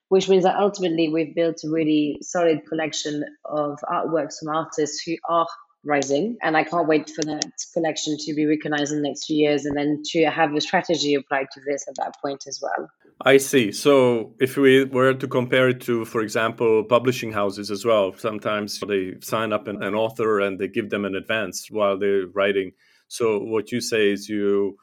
which 0.09 0.27
means 0.27 0.43
that 0.43 0.57
ultimately 0.57 1.07
we've 1.09 1.33
built 1.33 1.63
a 1.63 1.69
really 1.69 2.19
solid 2.21 2.65
collection 2.67 3.23
of 3.45 3.79
artworks 3.89 4.39
from 4.39 4.53
artists 4.55 5.01
who 5.05 5.15
are 5.29 5.47
rising. 5.83 6.37
And 6.41 6.55
I 6.55 6.63
can't 6.63 6.87
wait 6.87 7.09
for 7.09 7.23
that 7.23 7.51
collection 7.73 8.17
to 8.19 8.33
be 8.33 8.45
recognized 8.45 8.91
in 8.91 9.01
the 9.01 9.07
next 9.07 9.25
few 9.25 9.37
years 9.37 9.65
and 9.65 9.75
then 9.75 10.01
to 10.11 10.25
have 10.25 10.53
a 10.53 10.61
strategy 10.61 11.15
applied 11.15 11.47
to 11.53 11.61
this 11.65 11.85
at 11.87 11.95
that 11.95 12.13
point 12.21 12.43
as 12.47 12.59
well. 12.61 12.89
I 13.25 13.37
see. 13.37 13.71
So 13.71 14.33
if 14.39 14.57
we 14.57 14.85
were 14.85 15.13
to 15.13 15.27
compare 15.27 15.69
it 15.69 15.81
to, 15.81 16.05
for 16.05 16.21
example, 16.21 16.83
publishing 16.83 17.31
houses 17.31 17.71
as 17.71 17.85
well, 17.85 18.13
sometimes 18.17 18.79
they 18.79 19.15
sign 19.21 19.53
up 19.53 19.67
an, 19.67 19.81
an 19.83 19.95
author 19.95 20.39
and 20.39 20.59
they 20.59 20.67
give 20.67 20.89
them 20.89 21.05
an 21.05 21.15
advance 21.15 21.69
while 21.69 21.97
they're 21.97 22.27
writing. 22.27 22.71
So 23.07 23.39
what 23.39 23.71
you 23.71 23.81
say 23.81 24.11
is 24.11 24.29
you 24.29 24.77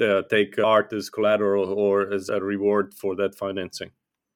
uh, 0.00 0.22
take 0.30 0.58
art 0.58 0.92
as 0.92 1.10
collateral 1.10 1.72
or 1.72 2.12
as 2.12 2.28
a 2.28 2.40
reward 2.40 2.94
for 2.94 3.16
that 3.16 3.34
financing. 3.34 3.90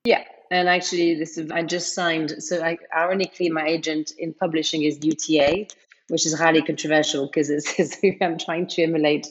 Yeah, 0.04 0.24
and 0.50 0.68
actually, 0.68 1.14
this 1.14 1.36
is, 1.36 1.50
I 1.50 1.62
just 1.62 1.94
signed. 1.94 2.42
So, 2.42 2.62
I, 2.62 2.78
ironically, 2.96 3.50
my 3.50 3.66
agent 3.66 4.12
in 4.18 4.32
publishing 4.32 4.82
is 4.82 4.98
UTA, 5.02 5.66
which 6.10 6.26
is 6.26 6.38
highly 6.38 6.62
controversial 6.62 7.26
because 7.26 7.50
it's, 7.50 7.78
it's 7.78 7.98
I'm 8.20 8.38
trying 8.38 8.66
to 8.68 8.82
emulate 8.82 9.26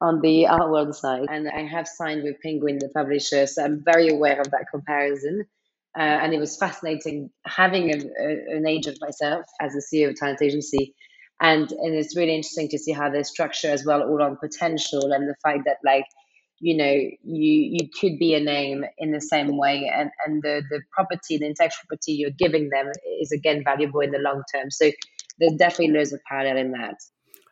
on 0.00 0.20
the 0.20 0.46
art 0.46 0.70
world 0.70 0.94
side. 0.94 1.26
And 1.30 1.48
I 1.48 1.62
have 1.64 1.88
signed 1.88 2.22
with 2.22 2.40
Penguin, 2.42 2.78
the 2.78 2.90
publisher, 2.90 3.46
so 3.46 3.64
I'm 3.64 3.82
very 3.84 4.08
aware 4.08 4.40
of 4.40 4.50
that 4.50 4.66
comparison. 4.70 5.46
Uh, 5.96 6.02
and 6.02 6.34
it 6.34 6.38
was 6.38 6.58
fascinating 6.58 7.30
having 7.46 7.90
a, 7.90 7.96
a, 7.96 8.56
an 8.56 8.66
agent 8.66 8.98
myself 9.00 9.46
as 9.60 9.74
a 9.74 9.78
CEO 9.78 10.06
of 10.06 10.10
a 10.10 10.14
talent 10.14 10.42
agency. 10.42 10.94
And, 11.40 11.70
and 11.72 11.94
it's 11.94 12.16
really 12.16 12.34
interesting 12.34 12.68
to 12.70 12.78
see 12.78 12.92
how 12.92 13.08
they 13.10 13.22
structure 13.22 13.70
as 13.70 13.84
well, 13.84 14.02
all 14.02 14.22
on 14.22 14.36
potential 14.36 15.12
and 15.12 15.28
the 15.28 15.36
fact 15.42 15.60
that, 15.64 15.78
like, 15.84 16.04
you 16.58 16.76
know, 16.76 16.84
you 16.90 17.18
you 17.22 17.88
could 18.00 18.18
be 18.18 18.34
a 18.34 18.40
name 18.40 18.84
in 18.98 19.12
the 19.12 19.20
same 19.20 19.56
way, 19.58 19.90
and 19.94 20.10
and 20.24 20.42
the 20.42 20.62
the 20.70 20.80
property, 20.90 21.36
the 21.36 21.46
intellectual 21.46 21.84
property 21.88 22.12
you're 22.12 22.30
giving 22.30 22.70
them 22.70 22.90
is 23.20 23.30
again 23.32 23.62
valuable 23.62 24.00
in 24.00 24.10
the 24.10 24.18
long 24.18 24.42
term. 24.54 24.70
So 24.70 24.90
there's 25.38 25.54
definitely 25.54 25.94
loads 25.94 26.12
of 26.12 26.20
parallel 26.28 26.56
in 26.58 26.72
that. 26.72 26.96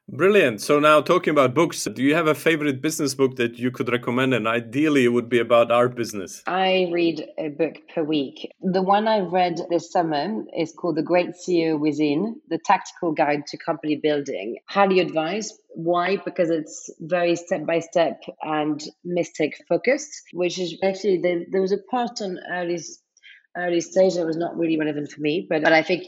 Brilliant. 0.07 0.61
So 0.61 0.79
now 0.79 1.01
talking 1.01 1.31
about 1.31 1.55
books, 1.55 1.85
do 1.85 2.03
you 2.03 2.15
have 2.15 2.27
a 2.27 2.35
favorite 2.35 2.83
business 2.83 3.15
book 3.15 3.37
that 3.37 3.59
you 3.59 3.71
could 3.71 3.89
recommend? 3.89 4.35
And 4.35 4.47
ideally, 4.47 5.07
it 5.07 5.09
would 5.09 5.31
be 5.31 5.39
about 5.39 5.71
our 5.71 5.89
business. 5.89 6.43
I 6.47 6.91
read 6.93 7.27
a 7.39 7.49
book 7.49 7.77
per 7.95 8.05
week. 8.05 8.53
The 8.61 8.83
one 8.83 9.09
I 9.09 9.21
read 9.21 9.59
this 9.71 9.91
summer 9.91 10.45
is 10.55 10.73
called 10.73 10.97
The 10.97 11.03
Great 11.03 11.31
CEO 11.31 11.81
Within: 11.81 12.39
The 12.51 12.59
Tactical 12.59 13.13
Guide 13.13 13.47
to 13.47 13.57
Company 13.57 13.97
Building. 13.97 14.59
Highly 14.69 15.01
advised. 15.01 15.55
Why? 15.71 16.19
Because 16.23 16.51
it's 16.51 16.91
very 17.01 17.35
step 17.35 17.65
by 17.65 17.81
step 17.81 18.23
and 18.43 18.85
mistake 19.05 19.57
focused. 19.71 20.13
Which 20.35 20.59
is 20.59 20.77
actually 20.85 21.23
there, 21.23 21.47
there 21.51 21.63
was 21.63 21.73
a 21.73 21.79
part 21.79 22.21
on 22.21 22.39
early 22.53 22.79
early 23.57 23.81
stage 23.81 24.17
that 24.17 24.27
was 24.27 24.37
not 24.37 24.57
really 24.59 24.79
relevant 24.79 25.11
for 25.11 25.21
me, 25.21 25.47
but, 25.49 25.63
but 25.63 25.73
I 25.73 25.83
think 25.83 26.05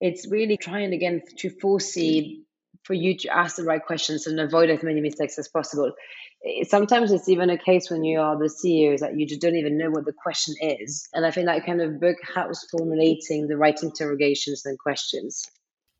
it's 0.00 0.28
really 0.30 0.56
trying 0.56 0.92
again 0.92 1.22
to 1.38 1.50
foresee 1.50 2.44
for 2.84 2.94
you 2.94 3.16
to 3.18 3.28
ask 3.28 3.56
the 3.56 3.64
right 3.64 3.84
questions 3.84 4.26
and 4.26 4.40
avoid 4.40 4.70
as 4.70 4.82
many 4.82 5.00
mistakes 5.00 5.38
as 5.38 5.48
possible. 5.48 5.92
Eh, 6.46 6.64
sometimes 6.66 7.12
it's 7.12 7.28
even 7.28 7.50
a 7.50 7.58
case 7.58 7.90
when 7.90 8.04
you 8.04 8.18
are 8.18 8.38
the 8.38 8.48
CEO 8.48 8.98
that 8.98 9.18
you 9.18 9.26
just 9.26 9.40
don't 9.40 9.56
even 9.56 9.76
know 9.76 9.90
what 9.90 10.06
the 10.06 10.12
question 10.12 10.54
is. 10.60 11.08
And 11.12 11.26
I 11.26 11.30
think 11.30 11.46
that 11.46 11.66
kind 11.66 11.82
of 11.82 12.00
book 12.00 12.16
helps 12.34 12.66
formulating 12.70 13.48
the 13.48 13.56
right 13.56 13.80
interrogations 13.82 14.64
and 14.64 14.78
questions. 14.78 15.46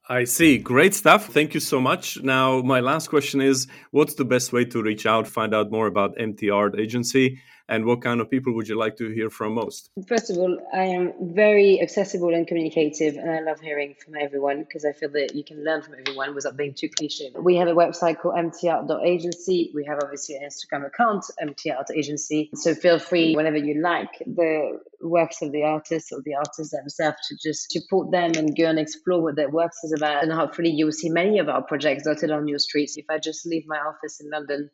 I 0.08 0.24
see. 0.24 0.58
Great 0.58 0.94
stuff. 0.94 1.26
Thank 1.26 1.54
you 1.54 1.60
so 1.60 1.80
much. 1.80 2.20
Now, 2.20 2.62
my 2.62 2.80
last 2.80 3.08
question 3.08 3.40
is 3.40 3.68
what's 3.92 4.14
the 4.14 4.24
best 4.24 4.52
way 4.52 4.64
to 4.64 4.82
reach 4.82 5.06
out, 5.06 5.28
find 5.28 5.54
out 5.54 5.70
more 5.70 5.86
about 5.86 6.20
MT 6.20 6.50
Art 6.50 6.80
Agency? 6.80 7.38
And 7.70 7.84
what 7.84 8.02
kind 8.02 8.20
of 8.20 8.28
people 8.28 8.52
would 8.54 8.68
you 8.68 8.76
like 8.76 8.96
to 8.96 9.08
hear 9.10 9.30
from 9.30 9.54
most? 9.54 9.90
First 10.08 10.28
of 10.28 10.36
all, 10.36 10.58
I 10.74 10.82
am 10.82 11.12
very 11.20 11.80
accessible 11.80 12.34
and 12.34 12.46
communicative, 12.46 13.14
and 13.14 13.30
I 13.30 13.40
love 13.40 13.60
hearing 13.60 13.94
from 14.04 14.16
everyone 14.20 14.64
because 14.64 14.84
I 14.84 14.92
feel 14.92 15.10
that 15.10 15.36
you 15.36 15.44
can 15.44 15.64
learn 15.64 15.80
from 15.80 15.94
everyone 16.00 16.34
without 16.34 16.56
being 16.56 16.74
too 16.74 16.88
cliche. 16.88 17.30
We 17.38 17.56
have 17.56 17.68
a 17.68 17.72
website 17.72 18.18
called 18.18 18.34
mtart.agency. 18.34 19.70
We 19.72 19.84
have 19.84 20.00
obviously 20.02 20.34
an 20.34 20.42
Instagram 20.42 20.84
account, 20.84 21.24
mtart.agency. 21.40 22.50
So 22.56 22.74
feel 22.74 22.98
free 22.98 23.36
whenever 23.36 23.56
you 23.56 23.80
like 23.80 24.10
the 24.26 24.80
works 25.00 25.40
of 25.40 25.52
the 25.52 25.62
artists 25.62 26.10
or 26.12 26.20
the 26.24 26.34
artists 26.34 26.72
themselves 26.72 27.18
to 27.28 27.36
just 27.40 27.70
support 27.70 28.10
them 28.10 28.32
and 28.36 28.56
go 28.56 28.66
and 28.66 28.80
explore 28.80 29.22
what 29.22 29.36
their 29.36 29.48
works 29.48 29.78
is 29.84 29.92
about. 29.96 30.24
And 30.24 30.32
hopefully, 30.32 30.70
you'll 30.70 30.90
see 30.90 31.08
many 31.08 31.38
of 31.38 31.48
our 31.48 31.62
projects 31.62 32.02
dotted 32.02 32.32
on 32.32 32.48
your 32.48 32.58
streets. 32.58 32.96
If 32.96 33.06
I 33.08 33.18
just 33.18 33.46
leave 33.46 33.64
my 33.68 33.78
office 33.78 34.20
in 34.20 34.28
London, 34.28 34.70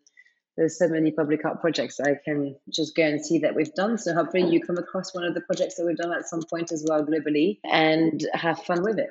there's 0.56 0.78
so 0.78 0.88
many 0.88 1.10
public 1.10 1.44
art 1.44 1.60
projects 1.60 2.00
I 2.00 2.14
can 2.24 2.56
just 2.70 2.96
go 2.96 3.02
and 3.02 3.24
see 3.24 3.38
that 3.40 3.54
we've 3.54 3.72
done. 3.74 3.98
So 3.98 4.14
hopefully 4.14 4.48
you 4.48 4.60
come 4.60 4.78
across 4.78 5.14
one 5.14 5.24
of 5.24 5.34
the 5.34 5.40
projects 5.42 5.76
that 5.76 5.84
we've 5.84 5.96
done 5.96 6.12
at 6.12 6.26
some 6.26 6.42
point 6.42 6.72
as 6.72 6.84
well 6.88 7.04
globally 7.04 7.58
and 7.64 8.26
have 8.32 8.62
fun 8.64 8.82
with 8.82 8.98
it. 8.98 9.10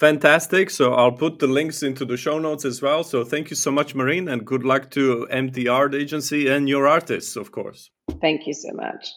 Fantastic. 0.00 0.70
So 0.70 0.92
I'll 0.94 1.12
put 1.12 1.38
the 1.38 1.46
links 1.46 1.84
into 1.84 2.04
the 2.04 2.16
show 2.16 2.40
notes 2.40 2.64
as 2.64 2.82
well. 2.82 3.04
So 3.04 3.24
thank 3.24 3.50
you 3.50 3.56
so 3.56 3.70
much, 3.70 3.94
Marine, 3.94 4.28
and 4.28 4.44
good 4.44 4.64
luck 4.64 4.90
to 4.90 5.28
MT 5.30 5.68
Art 5.68 5.94
Agency 5.94 6.48
and 6.48 6.68
your 6.68 6.88
artists, 6.88 7.36
of 7.36 7.52
course. 7.52 7.90
Thank 8.20 8.46
you 8.48 8.54
so 8.54 8.72
much. 8.72 9.12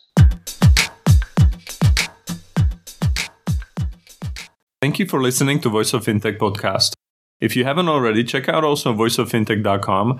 Thank 4.80 5.00
you 5.00 5.08
for 5.08 5.20
listening 5.20 5.60
to 5.62 5.70
Voice 5.70 5.94
of 5.94 6.06
Fintech 6.06 6.38
podcast. 6.38 6.94
If 7.42 7.56
you 7.56 7.66
haven't 7.66 7.90
already, 7.90 8.24
check 8.24 8.48
out 8.48 8.64
also 8.64 8.94
voiceoffintech.com 8.94 10.20